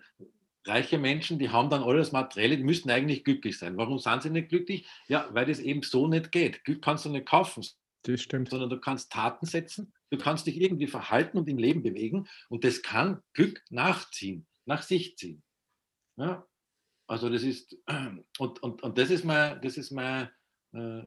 reiche 0.65 0.99
Menschen, 0.99 1.39
die 1.39 1.51
haben 1.51 1.71
dann 1.71 1.83
alles 1.83 2.13
Materielle, 2.13 2.57
die 2.57 2.65
müssten 2.65 2.91
eigentlich 2.91 3.25
glücklich 3.25 3.59
sein. 3.59 3.77
Warum 3.77 3.99
sind 3.99 4.23
sie 4.23 4.31
nicht 4.31 4.49
glücklich? 4.49 4.87
Ja, 5.09 5.29
weil 5.33 5.47
das 5.47 5.59
eben 5.59 5.83
so 5.83 6.07
nicht 6.07 6.31
geht. 6.31 6.65
Glück 6.65 6.83
kannst 6.83 7.05
du 7.05 7.11
nicht 7.11 7.27
kaufen. 7.27 7.65
Das 8.03 8.21
stimmt. 8.21 8.51
Sondern 8.51 8.71
du 8.71 8.79
kannst 8.79 9.13
Taten 9.13 9.47
setzen, 9.47 9.93
du 10.11 10.19
kannst 10.19 10.47
dich 10.47 10.61
irgendwie 10.61 10.87
verhalten 10.87 11.39
und 11.39 11.49
im 11.49 11.59
Leben 11.59 11.83
bewegen 11.83 12.29
und 12.49 12.65
das 12.65 12.83
kann 12.83 13.23
Glück 13.33 13.63
nachziehen, 13.71 14.47
nach 14.67 14.83
sich 14.83 15.17
ziehen. 15.17 15.43
Ja? 16.17 16.47
Also 17.07 17.29
das 17.29 17.43
ist, 17.43 17.77
und, 18.39 18.63
und, 18.63 18.83
und 18.83 18.99
das 18.99 19.11
ist 19.11 19.25
mein, 19.25 19.61
das 19.63 19.77
ist 19.77 19.91
mein 19.91 20.31
äh, 20.73 21.03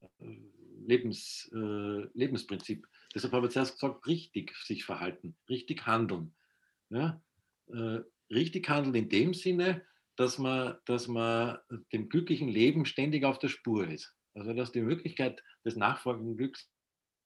Lebens, 0.86 1.50
äh, 1.54 2.08
Lebensprinzip. 2.14 2.88
Deshalb 3.14 3.34
habe 3.34 3.48
ich 3.48 3.54
zuerst 3.54 3.74
gesagt, 3.74 4.06
richtig 4.08 4.56
sich 4.58 4.86
verhalten, 4.86 5.36
richtig 5.50 5.86
handeln. 5.86 6.34
Ja? 6.90 7.22
Äh, 7.68 8.00
richtig 8.30 8.70
handeln 8.70 8.96
in 8.96 9.10
dem 9.10 9.34
Sinne, 9.34 9.84
dass 10.16 10.38
man, 10.38 10.76
dass 10.86 11.08
man 11.08 11.58
dem 11.92 12.10
glücklichen 12.10 12.48
Leben 12.48 12.86
ständig 12.86 13.24
auf 13.26 13.40
der 13.40 13.50
Spur 13.50 13.88
ist. 13.88 14.14
Also 14.34 14.54
dass 14.54 14.72
die 14.72 14.82
Möglichkeit 14.82 15.42
des 15.64 15.76
nachfolgenden 15.76 16.38
Glücks 16.38 16.70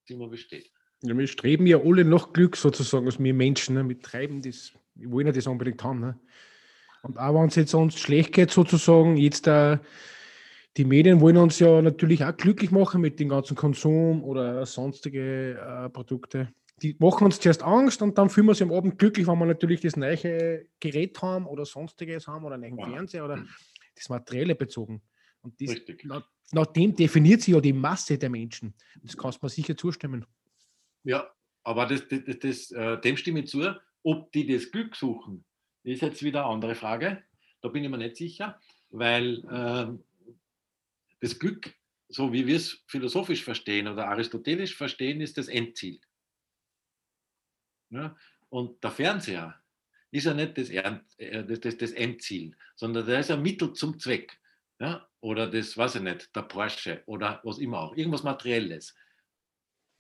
immer 0.08 0.28
besteht. 0.28 0.72
Ja, 1.02 1.18
wir 1.18 1.28
streben 1.28 1.66
ja 1.66 1.80
alle 1.80 2.04
noch 2.04 2.34
Glück 2.34 2.58
sozusagen, 2.58 3.06
als 3.06 3.20
wir 3.20 3.34
Menschen. 3.34 3.76
Ne? 3.76 3.88
Wir 3.88 4.00
treiben 4.00 4.42
das, 4.42 4.74
wir 4.96 5.10
wollen 5.12 5.28
ja 5.28 5.34
das 5.34 5.48
unbedingt 5.48 5.84
haben. 5.84 6.02
Ne? 6.02 6.20
Und 7.04 7.18
auch 7.18 7.34
wenn 7.34 7.48
es 7.48 7.56
jetzt 7.56 7.74
uns 7.74 7.98
schlecht 8.00 8.34
geht, 8.34 8.52
sozusagen, 8.52 9.18
jetzt 9.18 9.48
da, 9.48 9.74
äh, 9.74 9.80
die 10.80 10.86
Medien 10.86 11.22
wollen 11.22 11.38
uns 11.38 11.60
ja 11.60 11.82
natürlich 11.82 12.26
auch 12.26 12.36
glücklich 12.36 12.72
machen 12.72 13.02
mit 13.02 13.20
dem 13.20 13.30
ganzen 13.30 13.56
Konsum 13.56 14.24
oder 14.24 14.66
sonstige 14.66 15.60
äh, 15.60 15.90
Produkte 15.90 16.52
die 16.82 16.96
machen 17.00 17.26
uns 17.26 17.40
zuerst 17.40 17.64
Angst 17.64 18.02
und 18.02 18.18
dann 18.18 18.30
fühlen 18.30 18.48
wir 18.48 18.52
uns 18.52 18.62
am 18.62 18.72
Abend 18.72 18.98
glücklich, 18.98 19.28
wenn 19.28 19.38
wir 19.40 19.46
natürlich 19.46 19.82
das 19.82 19.96
neue 19.96 20.66
Gerät 20.80 21.22
haben 21.22 21.46
oder 21.46 21.66
sonstiges 21.66 22.28
haben 22.28 22.46
oder 22.46 22.56
einen 22.56 22.76
neuen 22.76 22.92
Fernseher 22.92 23.26
oder 23.26 23.46
das 23.96 24.10
Materielle 24.10 24.56
bezogen. 24.56 25.02
Und 25.42 25.60
das, 25.62 25.76
nach, 26.04 26.28
nach, 26.52 26.66
dem 26.68 26.96
definiert 26.96 27.42
sich 27.42 27.54
ja 27.54 27.62
die 27.62 27.74
Masse 27.74 28.18
der 28.18 28.30
Menschen. 28.30 28.74
Das 29.02 29.16
kannst 29.16 29.42
du 29.42 29.46
mir 29.46 29.50
sicher 29.50 29.76
zustimmen. 29.76 30.26
Ja, 31.04 31.30
aber 31.64 31.86
das, 31.86 32.08
das, 32.08 32.40
das, 32.40 32.72
äh, 32.72 33.00
dem 33.02 33.18
stimme 33.18 33.42
ich 33.42 33.48
zu. 33.48 33.64
Ob 34.04 34.32
die 34.32 34.48
das 34.48 34.72
Glück 34.72 34.96
suchen, 34.96 35.46
ist 35.84 36.02
jetzt 36.02 36.24
wieder 36.24 36.46
eine 36.46 36.54
andere 36.54 36.76
Frage. 36.76 37.24
Da 37.62 37.70
bin 37.70 37.84
ich 37.84 37.90
mir 37.90 37.98
nicht 37.98 38.18
sicher, 38.18 38.60
weil 38.90 39.40
äh, 39.50 39.88
das 41.20 41.38
Glück, 41.38 41.74
so 42.08 42.34
wie 42.34 42.48
wir 42.48 42.58
es 42.58 42.84
philosophisch 42.88 43.44
verstehen 43.44 43.88
oder 43.88 44.08
aristotelisch 44.08 44.76
verstehen, 44.76 45.22
ist 45.22 45.38
das 45.38 45.48
Endziel. 45.48 46.00
Ja? 47.90 48.16
Und 48.50 48.84
der 48.84 48.92
Fernseher 48.92 49.62
ist 50.12 50.26
ja 50.26 50.34
nicht 50.34 50.58
das, 50.58 50.70
äh, 50.70 51.44
das 51.46 51.92
Endziel, 51.92 52.56
sondern 52.76 53.06
der 53.06 53.20
ist 53.20 53.32
ein 53.32 53.42
Mittel 53.42 53.74
zum 53.74 54.00
Zweck. 54.00 54.40
Ja? 54.80 55.08
Oder 55.22 55.48
das, 55.48 55.78
weiß 55.78 55.96
ich 55.96 56.02
nicht, 56.02 56.36
der 56.36 56.44
Porsche 56.44 57.04
oder 57.06 57.42
was 57.44 57.60
immer 57.60 57.80
auch, 57.80 57.96
irgendwas 57.96 58.24
Materielles. 58.24 58.96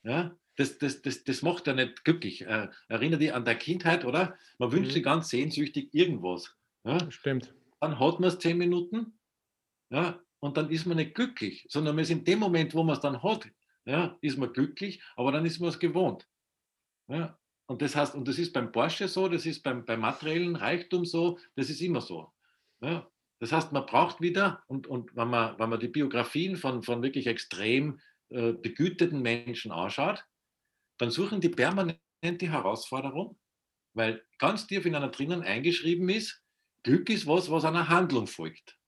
Ja? 0.04 0.36
Das, 0.56 0.78
das, 0.78 1.02
das, 1.02 1.24
das 1.24 1.42
macht 1.42 1.68
ja 1.68 1.74
nicht 1.74 2.04
glücklich. 2.04 2.42
Äh, 2.42 2.70
erinnere 2.88 3.20
dich 3.20 3.34
an 3.34 3.46
der 3.46 3.56
Kindheit, 3.56 4.04
oder? 4.04 4.38
Man 4.58 4.72
wünscht 4.72 4.90
mhm. 4.90 4.94
sich 4.94 5.04
ganz 5.04 5.30
sehnsüchtig 5.30 5.94
irgendwas. 5.94 6.56
Ja? 6.84 7.10
Stimmt. 7.12 7.54
Dann 7.80 8.00
hat 8.00 8.20
man 8.20 8.30
es 8.30 8.40
zehn 8.40 8.58
Minuten 8.58 9.20
ja? 9.90 10.20
Und 10.39 10.58
dann 10.58 10.69
ist 10.69 10.86
man 10.86 10.98
nicht 10.98 11.15
glücklich, 11.15 11.65
sondern 11.69 11.96
man 11.96 12.03
ist 12.03 12.12
in 12.12 12.24
dem 12.24 12.39
Moment, 12.39 12.74
wo 12.74 12.84
man 12.84 12.96
es 12.96 13.01
dann 13.01 13.22
hat, 13.22 13.48
ja, 13.86 14.17
ist 14.22 14.38
man 14.38 14.53
glücklich, 14.53 15.01
aber 15.15 15.31
dann 15.31 15.46
ist 15.46 15.60
man 15.60 15.69
es 15.69 15.79
gewohnt. 15.79 16.27
Ja? 17.08 17.38
Und 17.67 17.81
das 17.81 17.96
heißt, 17.96 18.15
und 18.15 18.27
das 18.27 18.39
ist 18.39 18.53
beim 18.53 18.72
Porsche 18.72 19.08
so, 19.08 19.27
das 19.27 19.46
ist 19.46 19.62
beim, 19.63 19.86
beim 19.86 20.00
materiellen 20.00 20.55
Reichtum 20.55 21.05
so, 21.05 21.39
das 21.55 21.69
ist 21.69 21.81
immer 21.81 22.01
so. 22.01 22.31
Ja? 22.81 23.10
Das 23.39 23.51
heißt, 23.51 23.72
man 23.72 23.86
braucht 23.86 24.22
wieder, 24.22 24.63
und, 24.67 24.88
und 24.88 25.15
wenn, 25.15 25.29
man, 25.29 25.58
wenn 25.60 25.69
man 25.69 25.79
die 25.79 25.88
Biografien 25.88 26.55
von, 26.58 26.84
von 26.84 27.01
wirklich 27.01 27.27
extrem 27.27 28.00
äh, 28.29 28.53
begüteten 28.53 29.22
Menschen 29.22 29.72
anschaut, 29.72 30.25
dann 30.98 31.12
suchen 31.12 31.41
die 31.41 31.50
permanent 31.50 32.00
die 32.22 32.50
Herausforderung, 32.50 33.39
weil 33.93 34.25
ganz 34.38 34.67
tief 34.67 34.86
in 34.86 34.96
einer 34.96 35.10
drinnen 35.10 35.41
eingeschrieben 35.41 36.10
ist, 36.10 36.43
Glück 36.84 37.10
ist 37.10 37.27
was, 37.27 37.50
was 37.50 37.65
einer 37.65 37.89
Handlung 37.89 38.27
folgt. 38.27 38.78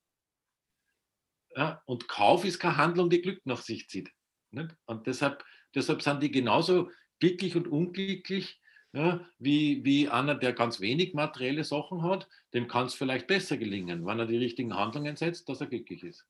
Ja? 1.55 1.81
Und 1.85 2.07
Kauf 2.07 2.45
ist 2.45 2.59
keine 2.59 2.77
Handlung, 2.77 3.09
die 3.09 3.21
Glück 3.21 3.41
nach 3.45 3.61
sich 3.61 3.87
zieht. 3.89 4.11
Nicht? 4.51 4.75
Und 4.85 5.07
deshalb, 5.07 5.43
deshalb 5.75 6.01
sind 6.01 6.21
die 6.21 6.31
genauso 6.31 6.89
glücklich 7.19 7.55
und 7.55 7.67
unglücklich 7.67 8.61
ja, 8.93 9.25
wie, 9.39 9.83
wie 9.85 10.09
einer, 10.09 10.35
der 10.35 10.53
ganz 10.53 10.81
wenig 10.81 11.13
materielle 11.13 11.63
Sachen 11.63 12.03
hat, 12.03 12.27
dem 12.53 12.67
kann 12.67 12.87
es 12.87 12.93
vielleicht 12.93 13.27
besser 13.27 13.55
gelingen, 13.57 14.05
wenn 14.05 14.19
er 14.19 14.25
die 14.25 14.37
richtigen 14.37 14.75
Handlungen 14.75 15.15
setzt, 15.15 15.47
dass 15.47 15.61
er 15.61 15.67
glücklich 15.67 16.03
ist. 16.03 16.25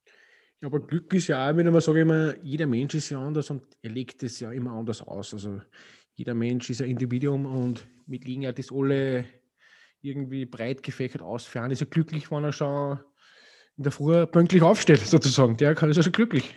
Ja, 0.62 0.68
aber 0.68 0.80
Glück 0.80 1.12
ist 1.14 1.28
ja 1.28 1.50
auch, 1.50 1.58
wenn 1.58 1.72
man 1.72 1.82
sage 1.82 2.02
immer, 2.02 2.36
jeder 2.44 2.68
Mensch 2.68 2.94
ist 2.94 3.10
ja 3.10 3.20
anders 3.20 3.50
und 3.50 3.64
er 3.82 3.90
legt 3.90 4.22
es 4.22 4.40
ja 4.40 4.52
immer 4.52 4.74
anders 4.74 5.02
aus. 5.02 5.34
Also 5.34 5.60
jeder 6.14 6.36
Mensch 6.36 6.70
ist 6.70 6.84
ein 6.84 6.90
Individuum 6.90 7.48
und 7.48 7.88
mit 8.06 8.26
liegen 8.26 8.44
ja 8.44 8.52
das 8.52 8.72
alle 8.72 9.26
irgendwie 10.02 10.46
breit 10.46 10.84
gefächert 10.84 11.24
aus. 11.24 11.46
Für 11.46 11.62
einen 11.62 11.72
ist 11.72 11.82
er 11.82 11.88
glücklich, 11.88 12.30
wenn 12.30 12.44
er 12.44 12.54
schon 12.54 13.00
in 13.82 13.84
der 13.84 13.92
Früh 13.92 14.26
pünktlich 14.28 14.62
aufsteht, 14.62 15.00
sozusagen. 15.00 15.58
Der 15.58 15.76
kann 15.76 15.90
ist 15.90 15.98
also 15.98 16.12
glücklich. 16.12 16.56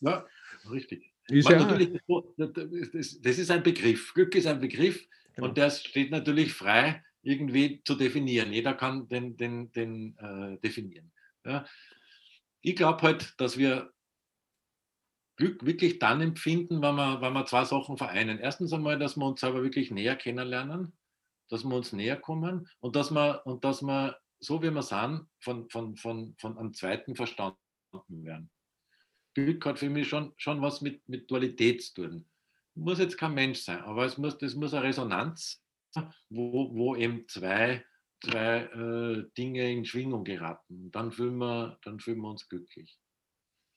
Ja, 0.00 0.24
richtig. 0.70 1.12
Ist 1.28 1.48
ja, 1.48 1.58
das 1.58 3.38
ist 3.38 3.50
ein 3.50 3.62
Begriff. 3.62 4.14
Glück 4.14 4.34
ist 4.34 4.46
ein 4.46 4.60
Begriff, 4.60 5.06
Genau. 5.38 5.50
Und 5.50 5.58
das 5.58 5.84
steht 5.84 6.10
natürlich 6.10 6.52
frei, 6.52 7.04
irgendwie 7.22 7.80
zu 7.84 7.94
definieren. 7.94 8.52
Jeder 8.52 8.74
kann 8.74 9.08
den, 9.08 9.36
den, 9.36 9.70
den 9.70 10.18
äh, 10.18 10.58
definieren. 10.58 11.12
Ja. 11.44 11.64
Ich 12.60 12.74
glaube 12.74 13.02
halt, 13.02 13.40
dass 13.40 13.56
wir 13.56 13.92
Glück 15.36 15.64
wirklich 15.64 16.00
dann 16.00 16.20
empfinden, 16.22 16.82
wenn 16.82 16.96
wir, 16.96 17.20
wenn 17.20 17.32
wir 17.34 17.46
zwei 17.46 17.64
Sachen 17.64 17.96
vereinen. 17.96 18.40
Erstens 18.40 18.72
einmal, 18.72 18.98
dass 18.98 19.16
wir 19.16 19.26
uns 19.26 19.38
selber 19.38 19.62
wirklich 19.62 19.92
näher 19.92 20.16
kennenlernen, 20.16 20.92
dass 21.48 21.62
wir 21.62 21.76
uns 21.76 21.92
näher 21.92 22.16
kommen 22.16 22.68
und 22.80 22.96
dass 22.96 23.12
wir, 23.12 23.46
und 23.46 23.62
dass 23.62 23.80
wir 23.80 24.18
so 24.40 24.62
wie 24.62 24.70
wir 24.70 24.82
sind, 24.82 25.26
von, 25.40 25.68
von, 25.70 25.96
von, 25.96 26.34
von 26.38 26.58
einem 26.58 26.74
zweiten 26.74 27.14
verstanden 27.14 27.56
werden. 28.08 28.50
Glück 29.34 29.64
hat 29.66 29.78
für 29.78 29.90
mich 29.90 30.08
schon, 30.08 30.32
schon 30.36 30.62
was 30.62 30.80
mit, 30.80 31.08
mit 31.08 31.30
Dualität 31.30 31.82
zu 31.82 31.94
tun 31.94 32.26
muss 32.78 32.98
jetzt 32.98 33.18
kein 33.18 33.34
Mensch 33.34 33.60
sein, 33.60 33.80
aber 33.82 34.04
es 34.04 34.16
muss, 34.18 34.38
das 34.38 34.54
muss 34.54 34.72
eine 34.72 34.84
Resonanz, 34.84 35.62
wo, 36.30 36.74
wo 36.74 36.96
eben 36.96 37.26
zwei, 37.28 37.84
zwei 38.24 38.62
äh, 38.64 39.24
Dinge 39.36 39.70
in 39.70 39.84
Schwingung 39.84 40.24
geraten. 40.24 40.90
Dann 40.90 41.12
fühlen, 41.12 41.38
wir, 41.38 41.78
dann 41.82 42.00
fühlen 42.00 42.20
wir 42.20 42.30
uns 42.30 42.48
glücklich. 42.48 42.98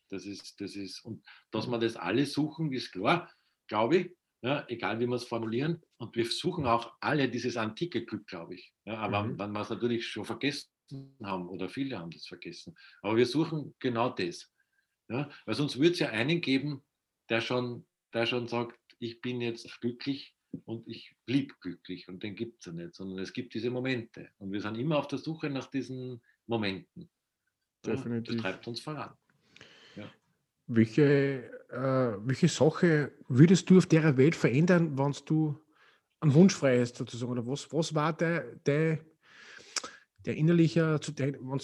Das 0.10 0.26
ist, 0.26 0.60
das 0.60 0.76
ist, 0.76 1.04
und 1.06 1.26
dass 1.52 1.68
wir 1.68 1.80
das 1.80 1.96
alle 1.96 2.26
suchen, 2.26 2.72
ist 2.74 2.92
klar, 2.92 3.32
glaube 3.68 3.98
ich, 3.98 4.18
ja, 4.42 4.66
egal 4.68 5.00
wie 5.00 5.08
wir 5.08 5.16
es 5.16 5.26
formulieren. 5.26 5.82
Und 5.98 6.16
wir 6.16 6.26
suchen 6.26 6.66
auch 6.66 6.94
alle 7.00 7.30
dieses 7.30 7.58
antike 7.58 8.06
Glück, 8.06 8.28
glaube 8.28 8.56
ich. 8.56 8.74
Ja, 8.86 8.98
aber 8.98 9.24
mhm. 9.24 9.40
wenn 9.40 9.52
wir 9.52 9.62
es 9.62 9.70
natürlich 9.70 10.08
schon 10.08 10.26
vergessen 10.26 10.70
haben 11.24 11.48
oder 11.48 11.70
viele 11.70 11.98
haben 11.98 12.12
das 12.12 12.26
vergessen. 12.26 12.76
Aber 13.02 13.16
wir 13.16 13.26
suchen 13.26 13.76
genau 13.80 14.10
das. 14.10 14.52
Ja, 15.10 15.30
weil 15.46 15.56
sonst 15.56 15.78
würde 15.78 15.92
es 15.92 16.00
ja 16.00 16.10
einen 16.10 16.42
geben, 16.42 16.84
der 17.30 17.42
schon, 17.42 17.86
der 18.14 18.26
schon 18.26 18.48
sagt, 18.48 18.80
ich 19.00 19.22
bin 19.22 19.42
jetzt 19.42 19.82
glücklich 19.82 20.36
und 20.66 20.88
ich 20.88 21.16
blieb 21.26 21.60
glücklich 21.62 22.08
und 22.08 22.24
den 22.24 22.36
gibt 22.36 22.60
es 22.60 22.66
ja 22.66 22.72
nicht, 22.72 22.94
sondern 22.94 23.20
es 23.20 23.34
gibt 23.34 23.54
diese 23.54 23.70
Momente 23.70 24.30
und 24.38 24.52
wir 24.52 24.62
sind 24.62 24.76
immer 24.76 24.98
auf 24.98 25.08
der 25.08 25.20
Suche 25.20 25.50
nach 25.50 25.68
diesen 25.68 26.22
Momenten. 26.48 27.10
Definitiv. 27.86 28.36
das 28.36 28.44
treibt 28.44 28.68
uns 28.68 28.80
voran. 28.80 29.14
Ja. 29.96 30.12
Welche, 30.68 31.61
äh, 31.72 32.18
welche 32.26 32.48
Sache 32.48 33.12
würdest 33.28 33.70
du 33.70 33.78
auf 33.78 33.86
der 33.86 34.18
Welt 34.18 34.36
verändern, 34.36 34.98
wenn 34.98 35.16
du 35.26 35.60
einen 36.20 36.34
Wunsch 36.34 36.54
frei 36.54 36.80
hast, 36.80 36.98
sozusagen? 36.98 37.32
Oder 37.32 37.48
was, 37.48 37.72
was 37.72 37.96
war 37.96 38.14
der, 38.14 38.56
der, 38.66 39.00
der 40.26 40.36
innerliche, 40.36 41.00
wenn 41.18 41.62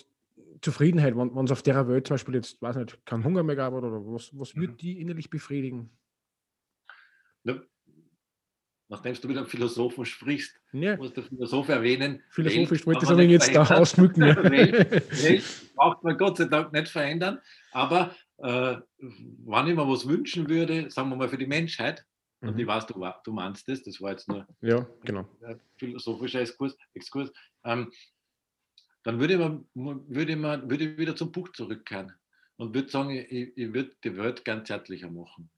Zufriedenheit, 0.61 1.15
wenn 1.15 1.45
es 1.45 1.51
auf 1.51 1.61
der 1.61 1.87
Welt 1.87 2.07
zum 2.07 2.15
Beispiel 2.15 2.35
jetzt, 2.35 2.61
weiß 2.61 2.77
nicht, 2.77 3.05
kein 3.05 3.23
Hunger 3.23 3.43
mehr 3.43 3.55
gab 3.55 3.73
oder 3.73 3.91
was, 3.91 4.31
was 4.33 4.55
mhm. 4.55 4.61
würde 4.61 4.73
die 4.73 4.99
innerlich 4.99 5.29
befriedigen? 5.29 5.89
Ja, 7.43 7.61
nachdem 8.89 9.13
du 9.15 9.29
wieder 9.29 9.45
Philosophen 9.45 10.05
sprichst, 10.05 10.59
ja. 10.71 10.97
musst 10.97 11.17
du 11.17 11.21
Philosoph 11.21 11.69
erwähnen. 11.69 12.23
Philosophisch 12.29 12.85
wollte 12.85 13.05
ich 13.05 13.31
es 13.31 13.47
jetzt 13.47 13.55
da 13.55 13.75
ausmücken. 13.75 14.21
Welt, 14.23 15.43
braucht 15.75 16.03
man 16.03 16.17
Gott 16.17 16.37
sei 16.37 16.45
Dank 16.45 16.73
nicht 16.73 16.87
verändern, 16.87 17.39
aber 17.71 18.15
äh, 18.37 18.77
wann 18.99 19.67
ich 19.67 19.75
mir 19.75 19.87
was 19.87 20.07
wünschen 20.07 20.49
würde, 20.49 20.89
sagen 20.91 21.09
wir 21.09 21.15
mal 21.15 21.29
für 21.29 21.37
die 21.37 21.47
Menschheit, 21.47 22.05
mhm. 22.41 22.49
und 22.49 22.59
ich 22.59 22.67
weiß, 22.67 22.85
du, 22.87 23.05
du 23.23 23.31
meinst 23.31 23.67
das, 23.67 23.83
das 23.83 24.01
war 24.01 24.11
jetzt 24.11 24.27
nur 24.27 24.47
ja, 24.61 24.87
genau. 25.03 25.27
ein 25.43 25.59
philosophischer 25.77 26.41
Exkurs, 26.41 26.77
Exkurs 26.93 27.31
ähm, 27.63 27.91
dann 29.03 29.19
würde 29.19 29.37
man, 29.37 29.65
würde 29.73 30.35
man 30.35 30.69
würde 30.69 30.97
wieder 30.97 31.15
zum 31.15 31.31
Buch 31.31 31.49
zurückkehren 31.53 32.13
und 32.57 32.75
würde 32.75 32.89
sagen, 32.89 33.11
ich, 33.11 33.57
ich 33.57 33.73
würde 33.73 33.95
die 34.03 34.17
Welt 34.17 34.43
gern 34.43 34.65
zärtlicher 34.65 35.09
machen. 35.09 35.49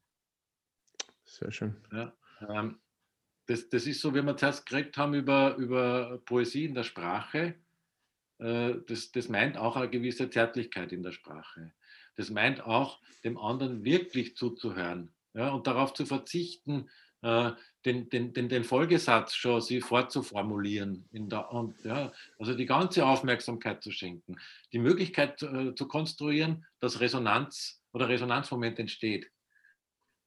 Sehr 1.25 1.51
schön. 1.51 1.75
Ja, 1.91 2.13
ähm, 2.47 2.79
das, 3.47 3.67
das 3.69 3.87
ist 3.87 4.01
so, 4.01 4.13
wie 4.13 4.21
wir 4.21 4.37
zuerst 4.37 4.67
geredet 4.67 4.95
haben 4.97 5.15
über, 5.15 5.55
über 5.55 6.19
Poesie 6.25 6.65
in 6.65 6.75
der 6.75 6.83
Sprache, 6.83 7.55
äh, 8.37 8.75
das, 8.87 9.11
das 9.11 9.29
meint 9.29 9.57
auch 9.57 9.75
eine 9.75 9.89
gewisse 9.89 10.29
Zärtlichkeit 10.29 10.91
in 10.91 11.01
der 11.01 11.11
Sprache. 11.11 11.73
Das 12.19 12.29
meint 12.29 12.65
auch, 12.65 12.99
dem 13.23 13.37
anderen 13.37 13.85
wirklich 13.85 14.35
zuzuhören 14.35 15.13
ja, 15.33 15.51
und 15.51 15.67
darauf 15.67 15.93
zu 15.93 16.05
verzichten, 16.05 16.89
äh, 17.21 17.51
den, 17.85 18.09
den, 18.09 18.33
den, 18.33 18.49
den 18.49 18.65
Folgesatz 18.65 19.35
schon 19.35 19.61
sie 19.61 19.79
fortzuformulieren. 19.79 21.07
In 21.13 21.29
der, 21.29 21.49
und, 21.53 21.81
ja, 21.85 22.11
also 22.37 22.53
die 22.55 22.65
ganze 22.65 23.05
Aufmerksamkeit 23.05 23.81
zu 23.81 23.91
schenken. 23.91 24.35
Die 24.73 24.79
Möglichkeit 24.79 25.41
äh, 25.43 25.73
zu 25.75 25.87
konstruieren, 25.87 26.65
dass 26.81 26.99
Resonanz 26.99 27.81
oder 27.93 28.09
Resonanzmoment 28.09 28.79
entsteht 28.79 29.31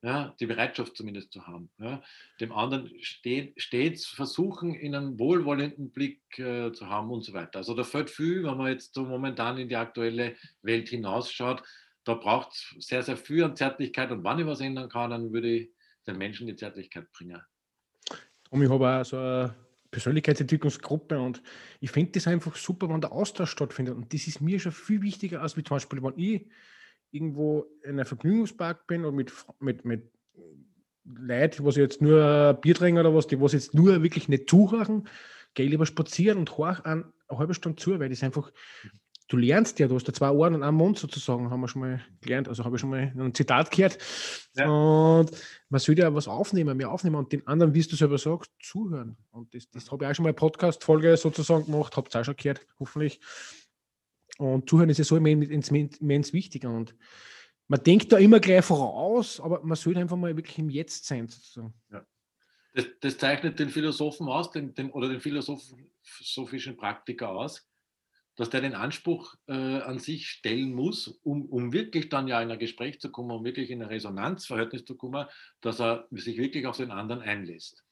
ja, 0.03 0.35
die 0.41 0.47
Bereitschaft 0.47 0.97
zumindest 0.97 1.33
zu 1.33 1.47
haben. 1.47 1.71
Ja, 1.79 2.03
dem 2.41 2.53
anderen 2.53 2.91
steht, 3.03 3.61
stets 3.61 4.07
versuchen, 4.07 4.75
in 4.75 4.95
einen 4.95 5.19
wohlwollenden 5.19 5.91
Blick 5.91 6.21
äh, 6.39 6.73
zu 6.73 6.89
haben 6.89 7.11
und 7.11 7.25
so 7.25 7.33
weiter. 7.33 7.59
Also 7.59 7.75
da 7.75 7.85
fällt 7.85 8.11
viel, 8.11 8.43
wenn 8.43 8.57
man 8.57 8.73
jetzt 8.73 8.95
so 8.95 9.05
momentan 9.05 9.59
in 9.59 9.69
die 9.69 9.77
aktuelle 9.77 10.35
Welt 10.63 10.89
hinausschaut, 10.89 11.63
da 12.05 12.15
braucht 12.15 12.53
es 12.53 12.87
sehr, 12.87 13.03
sehr 13.03 13.17
viel 13.17 13.45
an 13.45 13.57
Zärtlichkeit 13.57 14.11
und 14.11 14.25
wenn 14.25 14.41
ich 14.41 14.47
was 14.47 14.61
ändern 14.61 14.89
kann, 14.89 15.11
dann 15.11 15.33
würde 15.33 15.49
ich 15.49 15.71
den 16.07 16.19
Menschen 16.19 16.49
die 16.49 16.57
Zärtlichkeit 16.57 17.11
bringen. 17.13 17.41
Und 18.51 18.63
ich 18.63 18.69
habe 18.69 19.01
auch 19.01 19.05
so 19.05 19.17
eine 19.17 19.55
Persönlichkeitsentwicklungsgruppe 19.93 21.21
und 21.21 21.43
ich 21.81 21.93
finde 21.93 22.13
das 22.13 22.27
einfach 22.27 22.57
super, 22.57 22.89
wenn 22.89 23.01
der 23.01 23.13
Austausch 23.13 23.51
stattfindet. 23.51 23.95
Und 23.95 24.13
das 24.13 24.27
ist 24.27 24.41
mir 24.41 24.59
schon 24.59 24.73
viel 24.73 25.01
wichtiger, 25.01 25.43
als 25.43 25.57
wie 25.57 25.63
zum 25.63 25.77
Beispiel, 25.77 26.03
wenn 26.03 26.19
ich 26.19 26.47
irgendwo 27.13 27.67
in 27.85 27.93
einem 27.93 28.07
Vergnügungspark 28.07 28.87
bin 28.87 29.05
und 29.05 29.15
mit, 29.15 29.33
mit, 29.61 29.85
mit 29.85 30.11
Leuten, 31.05 31.65
was 31.65 31.77
jetzt 31.77 32.01
nur 32.01 32.59
Bier 32.61 32.75
trinken 32.75 33.01
oder 33.01 33.15
was, 33.15 33.27
die 33.27 33.41
was 33.41 33.53
jetzt 33.53 33.75
nur 33.75 34.03
wirklich 34.03 34.29
nicht 34.29 34.49
zuhören, 34.49 35.09
gehe 35.55 35.67
lieber 35.67 35.87
spazieren 35.87 36.39
und 36.39 36.57
horch 36.57 36.85
an 36.85 37.13
eine 37.29 37.39
halbe 37.39 37.55
Stunde 37.55 37.81
zu, 37.81 37.99
weil 37.99 38.09
das 38.09 38.23
einfach, 38.23 38.51
du 39.29 39.37
lernst 39.37 39.79
ja, 39.79 39.89
du 39.89 39.95
hast 39.95 40.07
da 40.09 40.13
zwei 40.13 40.31
Ohren 40.31 40.55
und 40.55 40.63
einen 40.63 40.77
Mund 40.77 40.99
sozusagen, 40.99 41.51
haben 41.51 41.61
wir 41.61 41.69
schon 41.69 41.83
mal 41.83 42.01
gelernt, 42.21 42.49
also 42.49 42.65
habe 42.65 42.77
ich 42.77 42.81
schon 42.81 42.91
mal 42.91 43.13
ein 43.17 43.35
Zitat 43.35 43.71
gehört. 43.71 43.99
Ja. 44.55 44.69
Und 44.69 45.31
man 45.69 45.81
sollte 45.81 46.03
ja 46.03 46.15
was 46.15 46.29
aufnehmen, 46.29 46.77
mehr 46.77 46.91
aufnehmen 46.91 47.17
und 47.17 47.33
den 47.33 47.47
anderen, 47.47 47.75
wie 47.75 47.83
du 47.83 47.97
selber 47.97 48.19
sagst, 48.19 48.51
zuhören. 48.61 49.17
Und 49.31 49.55
das, 49.55 49.69
das 49.71 49.91
habe 49.91 50.05
ich 50.05 50.11
auch 50.11 50.15
schon 50.15 50.25
mal 50.25 50.33
Podcast-Folge 50.33 51.17
sozusagen 51.17 51.67
gemacht, 51.67 51.97
habt 51.97 52.15
ihr 52.15 52.21
auch 52.21 52.25
schon 52.25 52.37
gehört, 52.37 52.61
hoffentlich. 52.79 53.21
Und 54.43 54.69
Zuhören 54.69 54.91
ist 54.91 54.99
ja 54.99 55.05
so 55.05 55.17
immens 55.17 56.33
wichtig. 56.33 56.65
Und 56.65 56.95
man 57.69 57.83
denkt 57.83 58.13
da 58.13 58.19
immer 58.19 58.41
gleich 58.41 58.65
voraus, 58.65 59.41
aber 59.41 59.63
man 59.63 59.77
sollte 59.77 60.01
einfach 60.01 60.17
mal 60.17 60.37
wirklich 60.37 60.59
im 60.59 60.69
Jetzt 60.69 61.07
sein. 61.07 61.29
Sozusagen. 61.29 61.73
Ja. 61.91 62.05
Das, 62.75 62.87
das, 63.01 63.19
zeichnet 63.19 63.59
den 63.59 63.69
Philosophen 63.69 64.29
aus, 64.29 64.51
den, 64.51 64.75
den, 64.75 64.91
oder 64.91 65.09
den 65.09 65.21
philosophischen 65.21 66.77
Praktiker 66.77 67.31
aus, 67.31 67.69
dass 68.37 68.51
der 68.51 68.63
den 68.63 68.75
Anspruch 68.75 69.35
äh, 69.47 69.53
an 69.53 69.99
sich 69.99 70.29
stellen 70.29 70.73
muss, 70.73 71.07
um, 71.23 71.45
um 71.47 71.73
wirklich 71.73 72.09
dann 72.09 72.29
ja 72.29 72.41
in 72.41 72.51
ein 72.51 72.59
Gespräch 72.59 72.99
zu 72.99 73.11
kommen, 73.11 73.31
um 73.31 73.45
wirklich 73.45 73.71
in 73.71 73.83
ein 73.83 73.89
Resonanzverhältnis 73.89 74.85
zu 74.87 74.97
kommen, 74.97 75.27
dass 75.61 75.81
er 75.81 76.09
sich 76.11 76.39
wirklich 76.39 76.67
auf 76.67 76.79
den 76.79 76.91
anderen 76.91 77.21
einlässt. 77.21 77.85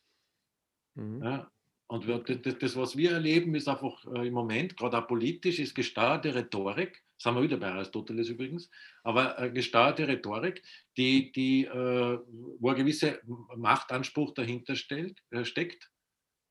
Mhm. 0.94 1.22
Ja, 1.22 1.50
und 1.90 2.08
das, 2.08 2.56
das, 2.56 2.76
was 2.76 2.96
wir 2.96 3.10
erleben, 3.10 3.52
ist 3.56 3.66
einfach 3.66 4.04
äh, 4.14 4.28
im 4.28 4.32
Moment, 4.32 4.76
gerade 4.76 4.96
auch 4.96 5.08
politisch, 5.08 5.58
ist 5.58 5.74
gesteuerte 5.74 6.32
Rhetorik, 6.32 7.02
das 7.18 7.26
haben 7.26 7.34
wir 7.34 7.42
wieder 7.42 7.56
bei 7.56 7.66
Aristoteles 7.66 8.28
übrigens, 8.28 8.70
aber 9.02 9.36
äh, 9.40 9.50
gesteuerte 9.50 10.06
Rhetorik, 10.06 10.62
die, 10.96 11.32
die, 11.32 11.64
äh, 11.64 12.18
wo 12.60 12.68
ein 12.70 12.76
gewisser 12.76 13.18
Machtanspruch 13.56 14.34
dahinter 14.34 14.76
stellt, 14.76 15.20
steckt. 15.42 15.90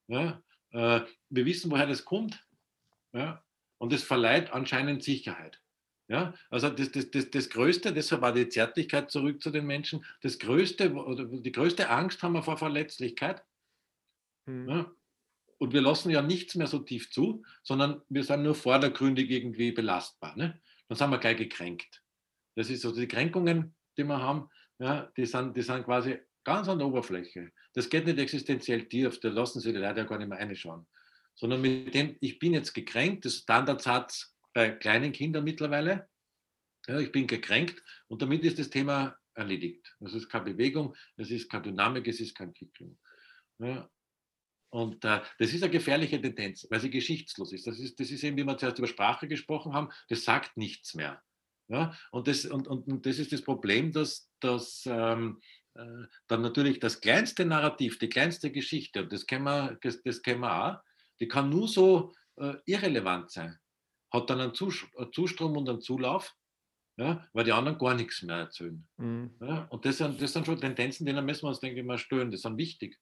Ja? 0.07 0.41
Wir 0.71 1.45
wissen, 1.45 1.71
woher 1.71 1.87
das 1.87 2.05
kommt. 2.05 2.45
Ja? 3.13 3.43
Und 3.79 3.93
es 3.93 4.03
verleiht 4.03 4.51
anscheinend 4.51 5.03
Sicherheit. 5.03 5.59
Ja, 6.07 6.33
also 6.49 6.69
das, 6.69 6.91
das, 6.91 7.09
das, 7.11 7.29
das 7.29 7.49
Größte, 7.49 7.93
deshalb 7.93 8.21
war 8.21 8.33
die 8.33 8.49
Zärtlichkeit 8.49 9.09
zurück 9.09 9.41
zu 9.41 9.51
den 9.51 9.65
Menschen, 9.65 10.05
das 10.21 10.37
Größte, 10.37 10.93
oder 10.93 11.25
die 11.25 11.51
größte 11.51 11.89
Angst 11.89 12.21
haben 12.23 12.33
wir 12.33 12.43
vor 12.43 12.57
Verletzlichkeit. 12.57 13.43
Hm. 14.45 14.69
Ja, 14.69 14.91
und 15.69 15.75
wir 15.75 15.81
lassen 15.81 16.09
ja 16.09 16.23
nichts 16.23 16.55
mehr 16.55 16.65
so 16.65 16.79
tief 16.79 17.11
zu, 17.11 17.43
sondern 17.61 18.01
wir 18.09 18.23
sind 18.23 18.41
nur 18.41 18.55
vordergründig 18.55 19.29
irgendwie 19.29 19.71
belastbar. 19.71 20.35
Ne? 20.35 20.59
Dann 20.87 20.97
sind 20.97 21.11
wir 21.11 21.19
gleich 21.19 21.37
gekränkt. 21.37 22.01
Das 22.55 22.71
ist 22.71 22.81
so 22.81 22.91
die 22.91 23.07
Kränkungen, 23.07 23.75
die 23.95 24.03
wir 24.03 24.19
haben, 24.19 24.49
ja, 24.79 25.11
die, 25.15 25.27
sind, 25.27 25.55
die 25.55 25.61
sind 25.61 25.85
quasi 25.85 26.17
ganz 26.43 26.67
an 26.67 26.79
der 26.79 26.87
Oberfläche. 26.87 27.51
Das 27.75 27.87
geht 27.87 28.07
nicht 28.07 28.17
existenziell 28.17 28.85
tief, 28.85 29.19
da 29.19 29.29
lassen 29.29 29.59
sie 29.59 29.71
die 29.71 29.77
Leute 29.77 29.99
ja 29.99 30.05
gar 30.05 30.17
nicht 30.17 30.27
mehr 30.27 30.39
reinschauen. 30.39 30.87
Sondern 31.35 31.61
mit 31.61 31.93
dem, 31.93 32.17
ich 32.19 32.39
bin 32.39 32.55
jetzt 32.55 32.73
gekränkt, 32.73 33.25
das 33.25 33.35
Standardsatz 33.35 34.35
bei 34.55 34.71
kleinen 34.71 35.11
Kindern 35.11 35.43
mittlerweile, 35.43 36.09
ja, 36.87 36.97
ich 36.97 37.11
bin 37.11 37.27
gekränkt 37.27 37.83
und 38.07 38.23
damit 38.23 38.43
ist 38.43 38.57
das 38.57 38.71
Thema 38.71 39.15
erledigt. 39.35 39.95
Es 39.99 40.15
ist 40.15 40.29
keine 40.29 40.45
Bewegung, 40.45 40.95
es 41.15 41.29
ist 41.29 41.47
keine 41.47 41.65
Dynamik, 41.65 42.07
es 42.07 42.21
ist 42.21 42.33
keine 42.33 42.49
Entwicklung. 42.49 42.97
Ja, 43.59 43.87
und 44.69 45.03
äh, 45.03 45.21
das 45.39 45.53
ist 45.53 45.63
eine 45.63 45.71
gefährliche 45.71 46.21
Tendenz, 46.21 46.67
weil 46.69 46.79
sie 46.79 46.89
geschichtslos 46.89 47.53
ist. 47.53 47.65
Das 47.65 47.79
ist, 47.79 47.99
das 47.99 48.11
ist 48.11 48.23
eben, 48.23 48.37
wie 48.37 48.43
wir 48.43 48.57
zuerst 48.57 48.77
über 48.77 48.87
Sprache 48.87 49.27
gesprochen 49.27 49.73
haben, 49.73 49.89
das 50.09 50.23
sagt 50.23 50.57
nichts 50.57 50.93
mehr. 50.93 51.21
Ja? 51.67 51.95
Und, 52.11 52.27
das, 52.27 52.45
und, 52.45 52.67
und, 52.67 52.87
und 52.87 53.05
das 53.05 53.17
ist 53.17 53.31
das 53.31 53.41
Problem, 53.41 53.91
dass, 53.91 54.29
dass 54.39 54.83
ähm, 54.85 55.39
äh, 55.75 56.05
dann 56.27 56.41
natürlich 56.41 56.79
das 56.79 57.01
kleinste 57.01 57.45
Narrativ, 57.45 57.97
die 57.99 58.09
kleinste 58.09 58.51
Geschichte, 58.51 59.03
und 59.03 59.13
das 59.13 59.25
kennen 59.25 59.45
wir, 59.45 59.77
das, 59.81 60.01
das 60.03 60.21
kennen 60.21 60.41
wir 60.41 60.65
auch, 60.65 60.79
die 61.19 61.27
kann 61.27 61.49
nur 61.49 61.67
so 61.67 62.13
äh, 62.37 62.55
irrelevant 62.65 63.31
sein. 63.31 63.57
Hat 64.11 64.29
dann 64.29 64.39
einen 64.41 64.53
Zustrom 64.53 65.57
und 65.57 65.69
einen 65.69 65.81
Zulauf, 65.81 66.35
ja, 66.97 67.27
weil 67.33 67.45
die 67.45 67.51
anderen 67.53 67.77
gar 67.77 67.93
nichts 67.93 68.21
mehr 68.23 68.37
erzählen. 68.37 68.85
Mhm. 68.97 69.35
Ja, 69.39 69.65
und 69.69 69.85
das 69.85 69.97
sind, 69.97 70.21
das 70.21 70.33
sind 70.33 70.45
schon 70.45 70.59
Tendenzen, 70.59 71.05
denen 71.05 71.25
müssen 71.25 71.43
wir 71.43 71.49
uns, 71.49 71.59
denke 71.59 71.79
ich 71.79 71.85
mal, 71.85 71.97
stören. 71.97 72.29
Die 72.29 72.37
sind 72.37 72.57
wichtig. 72.57 72.99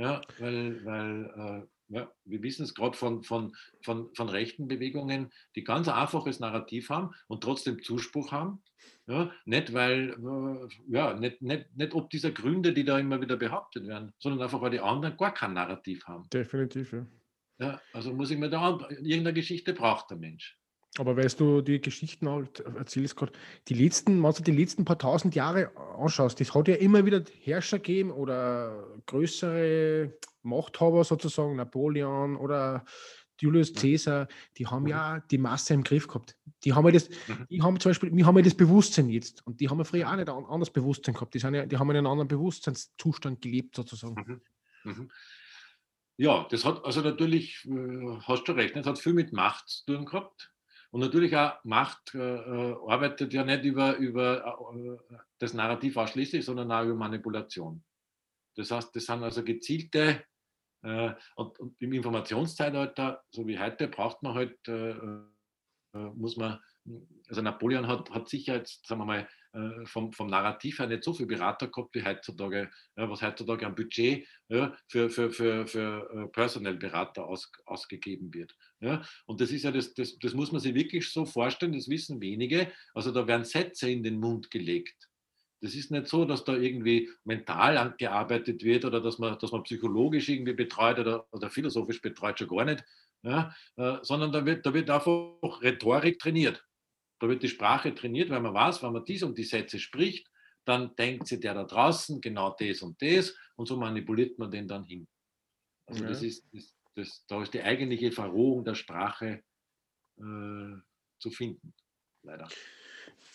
Ja, 0.00 0.22
weil, 0.38 0.82
weil 0.86 1.66
äh, 1.90 1.94
ja, 1.94 2.10
wir 2.24 2.42
wissen 2.42 2.62
es 2.62 2.74
gerade 2.74 2.96
von, 2.96 3.22
von, 3.22 3.54
von, 3.82 4.08
von 4.14 4.28
rechten 4.30 4.66
Bewegungen, 4.66 5.30
die 5.56 5.62
ganz 5.62 5.88
einfaches 5.88 6.40
Narrativ 6.40 6.88
haben 6.88 7.10
und 7.28 7.42
trotzdem 7.42 7.82
Zuspruch 7.82 8.32
haben. 8.32 8.62
Ja, 9.06 9.30
nicht 9.44 9.74
weil, 9.74 10.10
äh, 10.10 10.68
ja, 10.88 11.12
nicht, 11.12 11.42
nicht, 11.42 11.76
nicht 11.76 11.94
ob 11.94 12.08
dieser 12.08 12.30
Gründe, 12.30 12.72
die 12.72 12.84
da 12.84 12.98
immer 12.98 13.20
wieder 13.20 13.36
behauptet 13.36 13.86
werden, 13.86 14.14
sondern 14.18 14.40
einfach, 14.40 14.62
weil 14.62 14.70
die 14.70 14.80
anderen 14.80 15.18
gar 15.18 15.34
kein 15.34 15.52
Narrativ 15.52 16.06
haben. 16.06 16.30
Definitiv, 16.30 16.92
ja. 16.92 17.06
ja 17.58 17.80
also 17.92 18.14
muss 18.14 18.30
ich 18.30 18.38
mir 18.38 18.48
da, 18.48 18.78
irgendeine 18.88 19.34
Geschichte 19.34 19.74
braucht 19.74 20.10
der 20.10 20.16
Mensch. 20.16 20.58
Aber 20.98 21.16
weißt 21.16 21.38
du, 21.38 21.60
die 21.60 21.80
Geschichten 21.80 22.28
halt, 22.28 22.60
erzählst 22.60 23.16
gerade, 23.16 23.32
die 23.68 23.74
letzten, 23.74 24.22
wenn 24.22 24.32
du 24.32 24.42
die 24.42 24.50
letzten 24.50 24.84
paar 24.84 24.98
tausend 24.98 25.34
Jahre 25.36 25.70
anschaust, 25.96 26.40
das 26.40 26.52
hat 26.52 26.66
ja 26.66 26.74
immer 26.74 27.06
wieder 27.06 27.22
Herrscher 27.42 27.78
gegeben 27.78 28.10
oder 28.10 28.88
größere 29.06 30.12
Machthaber 30.42 31.04
sozusagen, 31.04 31.56
Napoleon 31.56 32.36
oder 32.36 32.84
Julius 33.40 33.72
Caesar, 33.72 34.28
die 34.58 34.66
haben 34.66 34.86
ja 34.86 35.16
mhm. 35.16 35.22
die 35.30 35.38
Masse 35.38 35.74
im 35.74 35.82
Griff 35.82 36.06
gehabt. 36.08 36.36
Die 36.64 36.74
haben 36.74 36.84
ja 36.86 36.92
das, 36.92 37.08
mhm. 37.08 37.46
die 37.48 37.62
haben 37.62 37.80
zum 37.80 37.90
Beispiel, 37.90 38.14
wir 38.14 38.26
haben 38.26 38.36
ja 38.36 38.42
das 38.42 38.54
Bewusstsein 38.54 39.08
jetzt 39.08 39.46
und 39.46 39.60
die 39.60 39.68
haben 39.68 39.78
ja 39.78 39.84
früher 39.84 40.10
auch 40.10 40.16
nicht 40.16 40.28
ein 40.28 40.44
anderes 40.44 40.70
Bewusstsein 40.70 41.14
gehabt. 41.14 41.34
Die, 41.34 41.38
sind 41.38 41.54
ja, 41.54 41.66
die 41.66 41.78
haben 41.78 41.90
in 41.90 41.96
einem 41.96 42.06
anderen 42.06 42.28
Bewusstseinszustand 42.28 43.40
gelebt 43.40 43.76
sozusagen. 43.76 44.42
Mhm. 44.84 45.10
Ja, 46.16 46.46
das 46.50 46.64
hat 46.66 46.84
also 46.84 47.00
natürlich, 47.00 47.66
äh, 47.66 48.18
hast 48.22 48.44
du 48.44 48.52
recht, 48.52 48.76
das 48.76 48.86
hat 48.86 48.98
viel 48.98 49.14
mit 49.14 49.32
Macht 49.32 49.68
zu 49.68 49.86
tun 49.86 50.04
gehabt. 50.04 50.52
Und 50.92 51.00
natürlich 51.00 51.36
auch 51.36 51.62
Macht 51.64 52.14
äh, 52.14 52.18
äh, 52.18 52.76
arbeitet 52.88 53.32
ja 53.32 53.44
nicht 53.44 53.64
über, 53.64 53.96
über 53.96 54.58
äh, 54.74 55.16
das 55.38 55.54
Narrativ 55.54 55.96
ausschließlich, 55.96 56.44
sondern 56.44 56.72
auch 56.72 56.84
über 56.84 56.94
Manipulation. 56.94 57.84
Das 58.56 58.70
heißt, 58.70 58.94
das 58.94 59.06
sind 59.06 59.22
also 59.22 59.44
gezielte, 59.44 60.24
äh, 60.82 61.12
und, 61.36 61.60
und, 61.60 61.80
im 61.80 61.92
Informationszeitalter, 61.92 63.22
so 63.30 63.46
wie 63.46 63.58
heute, 63.58 63.86
braucht 63.86 64.22
man 64.22 64.34
halt 64.34 64.66
äh, 64.66 65.20
muss 65.92 66.36
man, 66.36 66.60
also 67.28 67.42
Napoleon 67.42 67.86
hat, 67.86 68.10
hat 68.10 68.28
sicher 68.28 68.56
jetzt, 68.56 68.86
sagen 68.86 69.00
wir 69.00 69.06
mal, 69.06 69.28
äh, 69.52 69.84
vom, 69.84 70.12
vom 70.12 70.28
Narrativ 70.28 70.78
her 70.78 70.86
nicht 70.86 71.02
so 71.02 71.12
viel 71.12 71.26
Berater 71.26 71.68
gehabt 71.68 71.94
wie 71.94 72.04
heutzutage, 72.04 72.70
ja, 72.96 73.10
was 73.10 73.20
heutzutage 73.20 73.66
am 73.66 73.74
Budget 73.74 74.26
ja, 74.48 74.76
für, 74.86 75.10
für, 75.10 75.30
für, 75.30 75.66
für 75.66 76.10
äh, 76.14 76.26
Personal-Berater 76.28 77.26
aus, 77.26 77.50
ausgegeben 77.66 78.32
wird. 78.32 78.54
Ja. 78.80 79.02
Und 79.26 79.40
das 79.40 79.50
ist 79.50 79.64
ja 79.64 79.72
das, 79.72 79.92
das, 79.94 80.18
das 80.18 80.34
muss 80.34 80.52
man 80.52 80.60
sich 80.60 80.74
wirklich 80.74 81.10
so 81.10 81.24
vorstellen, 81.24 81.72
das 81.72 81.88
wissen 81.88 82.20
wenige. 82.20 82.70
Also 82.94 83.10
da 83.10 83.26
werden 83.26 83.44
Sätze 83.44 83.90
in 83.90 84.02
den 84.02 84.20
Mund 84.20 84.50
gelegt. 84.50 85.08
Das 85.60 85.74
ist 85.74 85.90
nicht 85.90 86.06
so, 86.06 86.24
dass 86.24 86.44
da 86.44 86.56
irgendwie 86.56 87.10
mental 87.24 87.94
gearbeitet 87.98 88.62
wird 88.64 88.84
oder 88.84 89.00
dass 89.00 89.18
man, 89.18 89.38
dass 89.38 89.52
man 89.52 89.64
psychologisch 89.64 90.28
irgendwie 90.28 90.54
betreut 90.54 90.98
oder, 90.98 91.26
oder 91.32 91.50
philosophisch 91.50 92.00
betreut, 92.00 92.38
schon 92.38 92.48
gar 92.48 92.64
nicht, 92.64 92.84
ja, 93.22 93.54
äh, 93.76 93.98
sondern 94.02 94.32
da 94.32 94.46
wird, 94.46 94.64
da 94.64 94.72
wird 94.72 94.88
einfach 94.88 95.60
Rhetorik 95.60 96.18
trainiert. 96.18 96.64
Da 97.20 97.28
wird 97.28 97.42
die 97.42 97.48
Sprache 97.48 97.94
trainiert, 97.94 98.30
weil 98.30 98.40
man 98.40 98.54
weiß, 98.54 98.82
wenn 98.82 98.92
man 98.92 99.04
dies 99.04 99.22
und 99.22 99.36
die 99.36 99.44
Sätze 99.44 99.78
spricht, 99.78 100.26
dann 100.64 100.94
denkt 100.96 101.28
sich 101.28 101.40
der 101.40 101.54
da 101.54 101.64
draußen 101.64 102.20
genau 102.20 102.56
das 102.58 102.82
und 102.82 103.00
das 103.00 103.36
und 103.56 103.66
so 103.66 103.76
manipuliert 103.76 104.38
man 104.38 104.50
den 104.50 104.66
dann 104.66 104.84
hin. 104.84 105.06
Also 105.86 106.02
ja. 106.02 106.08
das 106.08 106.22
ist, 106.22 106.46
das, 106.52 106.74
das, 106.94 107.24
da 107.28 107.42
ist 107.42 107.52
die 107.54 107.62
eigentliche 107.62 108.10
Verrohung 108.10 108.64
der 108.64 108.74
Sprache 108.74 109.42
äh, 110.18 110.76
zu 111.18 111.30
finden, 111.30 111.74
leider. 112.22 112.48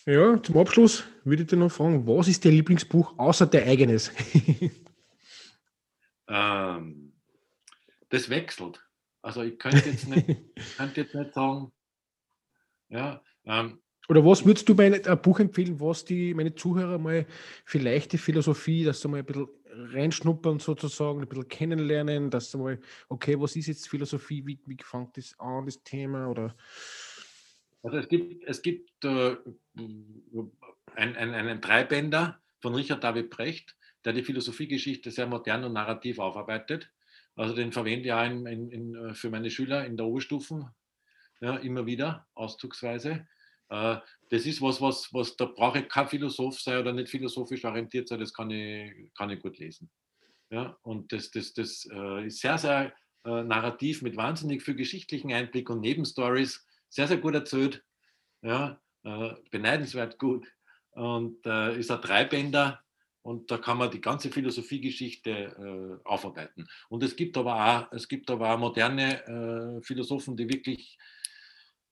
Ja, 0.05 0.41
zum 0.41 0.57
Abschluss 0.57 1.03
würde 1.23 1.43
ich 1.43 1.49
dir 1.49 1.57
noch 1.57 1.71
fragen, 1.71 2.07
was 2.07 2.27
ist 2.27 2.43
dein 2.45 2.53
Lieblingsbuch 2.53 3.17
außer 3.17 3.47
dein 3.47 3.67
eigenes? 3.67 4.11
ähm, 6.27 7.13
das 8.09 8.29
wechselt. 8.29 8.83
Also 9.21 9.41
ich 9.41 9.57
könnte 9.57 9.89
jetzt 9.89 10.07
nicht, 10.07 10.27
könnte 10.77 11.01
jetzt 11.01 11.15
nicht 11.15 11.33
sagen, 11.33 11.71
ja, 12.89 13.21
ähm, 13.45 13.79
Oder 14.09 14.25
was 14.25 14.45
würdest 14.45 14.67
du 14.69 14.75
mir 14.75 15.01
ein 15.05 15.21
Buch 15.21 15.39
empfehlen, 15.39 15.79
was 15.79 16.05
die 16.05 16.33
meine 16.33 16.55
Zuhörer 16.55 16.97
mal 16.97 17.25
vielleicht 17.65 18.13
die 18.13 18.17
Philosophie, 18.17 18.83
dass 18.83 19.01
sie 19.01 19.07
mal 19.07 19.19
ein 19.19 19.25
bisschen 19.25 19.47
reinschnuppern 19.67 20.59
sozusagen, 20.59 21.21
ein 21.21 21.27
bisschen 21.27 21.47
kennenlernen, 21.47 22.29
dass 22.29 22.51
sie 22.51 22.57
mal, 22.57 22.79
okay, 23.09 23.39
was 23.39 23.55
ist 23.55 23.67
jetzt 23.67 23.89
Philosophie, 23.89 24.45
wie, 24.45 24.59
wie 24.65 24.77
fängt 24.81 25.17
das 25.17 25.37
an, 25.39 25.65
das 25.65 25.83
Thema 25.83 26.29
oder 26.29 26.55
also 27.85 27.97
es 27.97 28.07
gibt, 28.07 28.43
es 28.45 28.63
gibt 28.63 29.05
äh, 29.05 29.35
ein, 29.75 31.15
ein, 31.15 31.33
einen 31.35 31.61
Dreibänder 31.61 32.41
von 32.59 32.73
Richard 32.73 33.03
David 33.03 33.29
Brecht, 33.29 33.75
der 34.03 34.13
die 34.13 34.23
Philosophiegeschichte 34.23 35.11
sehr 35.11 35.27
modern 35.27 35.63
und 35.65 35.73
narrativ 35.73 36.17
aufarbeitet. 36.17 36.91
Also 37.35 37.53
den 37.53 37.71
verwende 37.71 38.05
ich 38.05 38.13
auch 38.13 38.25
in, 38.25 38.47
in, 38.47 38.71
in, 38.71 38.95
äh, 38.95 39.13
für 39.13 39.29
meine 39.29 39.51
Schüler 39.51 39.85
in 39.85 39.97
der 39.97 40.07
Oberstufen 40.07 40.65
ja, 41.41 41.57
immer 41.57 41.85
wieder, 41.85 42.27
auszugsweise. 42.33 43.27
Äh, 43.69 43.97
das 44.29 44.45
ist 44.45 44.61
was, 44.61 44.81
was, 44.81 45.13
was 45.13 45.35
da 45.35 45.45
brauche 45.45 45.79
ich 45.79 45.89
kein 45.89 46.07
Philosoph 46.07 46.59
sein 46.59 46.79
oder 46.79 46.93
nicht 46.93 47.09
philosophisch 47.09 47.63
orientiert 47.65 48.07
sein, 48.07 48.19
das 48.19 48.33
kann 48.33 48.49
ich, 48.51 49.13
kann 49.15 49.29
ich 49.29 49.41
gut 49.41 49.57
lesen. 49.57 49.89
Ja, 50.49 50.77
und 50.83 51.11
das, 51.11 51.31
das, 51.31 51.53
das 51.53 51.87
äh, 51.91 52.27
ist 52.27 52.39
sehr, 52.39 52.57
sehr 52.57 52.93
äh, 53.25 53.43
narrativ 53.43 54.01
mit 54.01 54.15
wahnsinnig 54.15 54.63
viel 54.63 54.75
geschichtlichen 54.75 55.31
Einblick 55.33 55.69
und 55.69 55.81
Nebenstories, 55.81 56.65
sehr, 56.89 57.07
sehr 57.07 57.17
gut 57.17 57.33
erzählt. 57.33 57.83
Ja, 58.41 58.79
beneidenswert 59.51 60.19
gut. 60.19 60.47
Und 60.91 61.45
ist 61.45 61.91
ein 61.91 62.01
Dreibänder 62.01 62.79
und 63.23 63.49
da 63.49 63.57
kann 63.57 63.79
man 63.79 63.89
die 63.89 64.01
ganze 64.01 64.29
Philosophiegeschichte 64.29 65.99
aufarbeiten. 66.03 66.67
Und 66.89 67.03
es 67.03 67.15
gibt 67.15 67.37
aber 67.37 67.55
auch, 67.55 67.91
es 67.91 68.07
gibt 68.07 68.29
aber 68.29 68.53
auch 68.53 68.59
moderne 68.59 69.81
Philosophen, 69.83 70.37
die 70.37 70.47
wirklich 70.47 70.97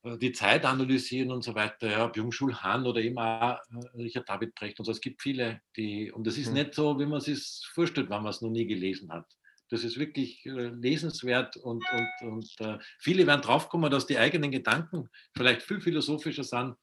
die 0.04 0.32
Zeit 0.32 0.64
analysieren 0.64 1.30
und 1.32 1.42
so 1.42 1.54
weiter, 1.54 1.90
ja, 1.90 2.06
Byung-Chul 2.06 2.54
Han 2.56 2.86
oder 2.86 3.00
eben 3.00 3.18
auch 3.18 3.58
äh, 3.70 3.96
Richard 3.96 4.28
David 4.28 4.54
Brecht 4.54 4.78
und 4.78 4.84
so. 4.84 4.92
Es 4.92 5.00
gibt 5.00 5.22
viele, 5.22 5.62
die, 5.76 6.12
und 6.12 6.26
das 6.26 6.36
ist 6.36 6.48
mhm. 6.48 6.54
nicht 6.54 6.74
so, 6.74 6.98
wie 6.98 7.06
man 7.06 7.18
es 7.18 7.24
sich 7.24 7.66
vorstellt, 7.72 8.10
wenn 8.10 8.22
man 8.22 8.30
es 8.30 8.42
noch 8.42 8.50
nie 8.50 8.66
gelesen 8.66 9.10
hat. 9.10 9.26
Das 9.70 9.82
ist 9.82 9.98
wirklich 9.98 10.44
äh, 10.44 10.68
lesenswert 10.68 11.56
und, 11.56 11.84
und, 11.92 12.30
und 12.30 12.54
äh, 12.60 12.78
viele 12.98 13.26
werden 13.26 13.40
draufkommen, 13.40 13.90
dass 13.90 14.06
die 14.06 14.18
eigenen 14.18 14.50
Gedanken 14.50 15.08
vielleicht 15.34 15.62
viel 15.62 15.80
philosophischer 15.80 16.44
sind 16.44 16.76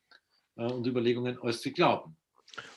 äh, 0.55 0.63
und 0.63 0.87
Überlegungen, 0.87 1.37
als 1.41 1.61
sie 1.61 1.73
glauben. 1.73 2.17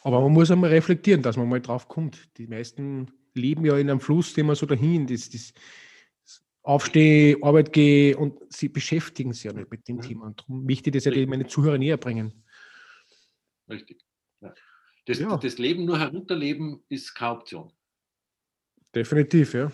Aber 0.03 0.21
man 0.21 0.33
muss 0.33 0.51
einmal 0.51 0.71
reflektieren, 0.71 1.23
dass 1.23 1.37
man 1.37 1.49
mal 1.49 1.61
drauf 1.61 1.89
kommt. 1.89 2.29
Die 2.37 2.47
meisten 2.47 3.11
leben 3.33 3.65
ja 3.65 3.77
in 3.79 3.91
einem 3.91 4.01
Fluss, 4.01 4.35
den 4.35 4.47
man 4.47 4.57
so 4.57 4.67
dahin, 4.67 5.07
das, 5.07 5.31
das 5.31 5.53
aufstehe, 6.65 7.37
Arbeit 7.43 7.73
gehe 7.73 8.17
und 8.17 8.41
sie 8.53 8.69
beschäftigen 8.69 9.33
sich 9.33 9.45
ja 9.45 9.53
nicht 9.53 9.71
mit 9.71 9.87
dem. 9.87 10.01
Thema. 10.01 10.27
Und 10.27 10.41
darum 10.41 10.65
möchte 10.65 10.91
ich 10.91 10.95
das 10.95 11.05
ja 11.05 11.27
meine 11.27 11.47
Zuhörer 11.47 11.79
näher 11.79 11.99
bringen. 11.99 12.45
Richtig. 13.69 14.03
Ja. 14.41 14.55
Das, 15.07 15.19
ja. 15.19 15.37
das 15.37 15.59
Leben 15.59 15.85
nur 15.85 15.99
herunterleben 15.99 16.83
ist 16.89 17.15
keine 17.15 17.33
Option. 17.33 17.73
Definitiv, 18.95 19.55
ja. 19.55 19.71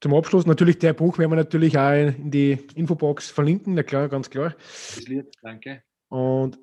Zum 0.00 0.14
Abschluss 0.14 0.46
natürlich 0.46 0.78
der 0.78 0.92
Buch 0.92 1.18
werden 1.18 1.32
wir 1.32 1.36
natürlich 1.36 1.76
auch 1.76 1.92
in 1.92 2.30
die 2.30 2.52
Infobox 2.76 3.30
verlinken, 3.30 3.74
na 3.74 3.82
klar, 3.82 4.08
ganz 4.08 4.30
klar. 4.30 4.54
Das 4.94 5.08
Lied, 5.08 5.26
danke. 5.42 5.82
Und 6.08 6.58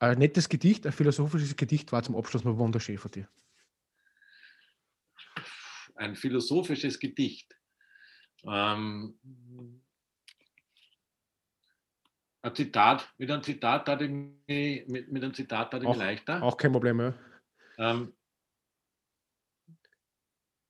ein 0.00 0.18
nettes 0.18 0.48
Gedicht, 0.48 0.84
ein 0.84 0.92
philosophisches 0.92 1.54
Gedicht 1.54 1.92
war 1.92 2.02
zum 2.02 2.16
Abschluss 2.16 2.42
noch 2.42 2.58
wunderschön 2.58 2.98
von 2.98 3.12
dir. 3.12 3.28
Ein 5.94 6.16
philosophisches 6.16 6.98
Gedicht. 6.98 7.54
Ähm, 8.44 9.14
ein 12.42 12.54
Zitat, 12.56 13.08
mit 13.18 13.30
einem 13.30 13.42
Zitat 13.42 13.88
hat 13.88 14.00
mit, 14.00 14.88
mit 14.88 15.22
einem 15.22 15.34
Zitat 15.34 15.72
hat 15.72 15.84
auch, 15.84 15.96
leichter. 15.96 16.42
Auch 16.42 16.56
kein 16.56 16.72
Problem, 16.72 17.00
ja. 17.00 17.14
Ähm, 17.78 18.12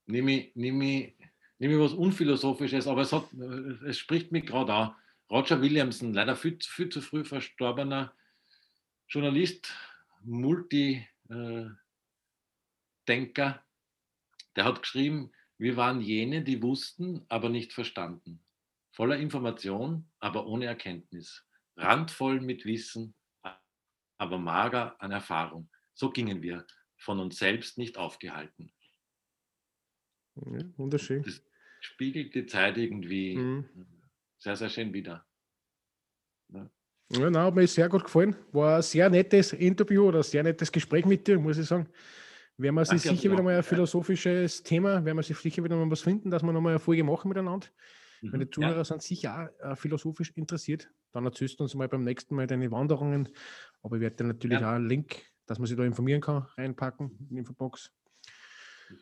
nehme 0.07 0.33
ich, 0.33 0.55
nehme 0.55 0.85
ich, 0.85 1.15
nehme 1.59 1.75
ich 1.75 1.81
was 1.81 1.95
Unphilosophisches, 1.95 2.87
aber 2.87 3.03
es, 3.03 3.13
hat, 3.13 3.33
es 3.87 3.99
spricht 3.99 4.33
mich 4.33 4.47
gerade 4.47 4.73
an. 4.73 4.95
Roger 5.31 5.63
Williamson, 5.63 6.13
leider 6.13 6.37
viel, 6.37 6.59
viel 6.61 6.91
zu 6.91 7.01
früh 7.01 7.25
verstorbener 7.25 8.13
Journalist, 9.09 9.75
Multidenker, 10.21 11.79
der 14.57 14.65
hat 14.65 14.83
geschrieben, 14.83 15.33
wir 15.63 15.77
waren 15.77 16.01
jene, 16.01 16.43
die 16.43 16.61
wussten, 16.61 17.25
aber 17.29 17.49
nicht 17.49 17.73
verstanden. 17.73 18.41
Voller 18.91 19.17
Information, 19.17 20.11
aber 20.19 20.47
ohne 20.47 20.67
Erkenntnis. 20.67 21.47
Randvoll 21.77 22.41
mit 22.41 22.65
Wissen, 22.65 23.15
aber 24.19 24.39
mager 24.39 25.01
an 25.01 25.13
Erfahrung. 25.13 25.71
So 25.95 26.11
gingen 26.11 26.43
wir, 26.43 26.67
von 26.97 27.21
uns 27.21 27.39
selbst 27.39 27.79
nicht 27.79 27.97
aufgehalten. 27.97 28.73
Ja, 30.35 30.65
wunderschön. 30.79 31.23
Das 31.23 31.41
spiegelt 31.81 32.35
die 32.35 32.47
Zeit 32.47 32.77
irgendwie 32.77 33.37
mhm. 33.37 33.69
sehr, 34.39 34.57
sehr 34.57 34.69
schön 34.69 34.93
wieder. 34.93 35.25
Ja. 36.49 36.69
Ja, 37.13 37.31
nein, 37.31 37.45
hat 37.45 37.55
mir 37.55 37.69
sehr 37.69 37.89
gut 37.89 38.05
gefallen. 38.05 38.35
War 38.51 38.77
ein 38.77 38.83
sehr 38.83 39.09
nettes 39.09 39.53
Interview 39.53 40.09
oder 40.09 40.21
ein 40.21 40.25
sehr 40.25 40.43
nettes 40.43 40.73
Gespräch 40.73 41.05
mit 41.05 41.29
dir, 41.29 41.39
muss 41.39 41.59
ich 41.59 41.67
sagen. 41.67 41.89
Werden 42.59 42.75
wir 42.75 42.85
sich 42.85 43.03
sicher 43.03 43.33
wieder 43.33 43.43
mal 43.43 43.57
ein 43.57 43.63
philosophisches 43.63 44.63
Thema, 44.63 45.05
werden 45.05 45.17
wir 45.17 45.23
sich 45.23 45.39
sicher 45.39 45.65
wieder 45.65 45.77
mal 45.77 45.91
was 45.91 46.03
finden, 46.03 46.31
dass 46.31 46.43
wir 46.43 46.53
nochmal 46.53 46.73
eine 46.73 46.79
Folge 46.79 47.03
machen 47.03 47.29
miteinander. 47.29 47.67
Mhm. 48.21 48.31
Meine 48.31 48.51
Zuhörer 48.51 48.77
ja. 48.77 48.85
sind 48.85 49.03
sicher 49.03 49.51
auch 49.63 49.71
äh, 49.73 49.77
philosophisch 49.77 50.33
interessiert. 50.37 50.89
Dann 51.13 51.25
erzählst 51.25 51.59
du 51.59 51.65
uns 51.65 51.75
mal 51.75 51.89
beim 51.89 52.05
nächsten 52.05 52.35
Mal 52.35 52.47
deine 52.47 52.71
Wanderungen. 52.71 53.29
Aber 53.83 53.97
ich 53.97 54.03
werde 54.03 54.17
dir 54.17 54.25
natürlich 54.25 54.61
ja. 54.61 54.71
auch 54.71 54.75
einen 54.75 54.89
Link, 54.89 55.23
dass 55.47 55.59
man 55.59 55.67
sich 55.67 55.77
da 55.77 55.85
informieren 55.85 56.21
kann, 56.21 56.47
reinpacken 56.57 57.17
in 57.19 57.29
die 57.29 57.39
Infobox. 57.39 57.93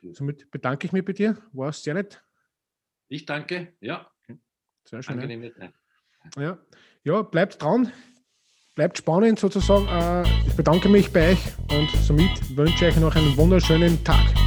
Mhm. 0.03 0.15
Somit 0.15 0.51
bedanke 0.51 0.87
ich 0.87 0.93
mich 0.93 1.05
bei 1.05 1.13
dir. 1.13 1.37
War 1.53 1.69
es 1.69 1.83
sehr 1.83 1.95
nett. 1.95 2.25
Ich 3.09 3.27
danke, 3.27 3.75
ja. 3.81 4.11
Sehr 4.85 5.03
schön. 5.03 5.21
Angenehm, 5.21 5.53
ja. 6.37 6.59
ja, 7.03 7.23
bleibt 7.23 7.63
dran 7.63 7.93
bleibt 8.81 8.97
spannend 8.97 9.39
sozusagen. 9.39 9.87
Äh, 9.89 10.23
ich 10.47 10.55
bedanke 10.55 10.89
mich 10.89 11.13
bei 11.13 11.33
euch 11.33 11.39
und 11.71 11.91
somit 12.03 12.31
wünsche 12.57 12.87
ich 12.87 12.95
euch 12.95 13.01
noch 13.01 13.15
einen 13.15 13.37
wunderschönen 13.37 14.03
Tag. 14.05 14.40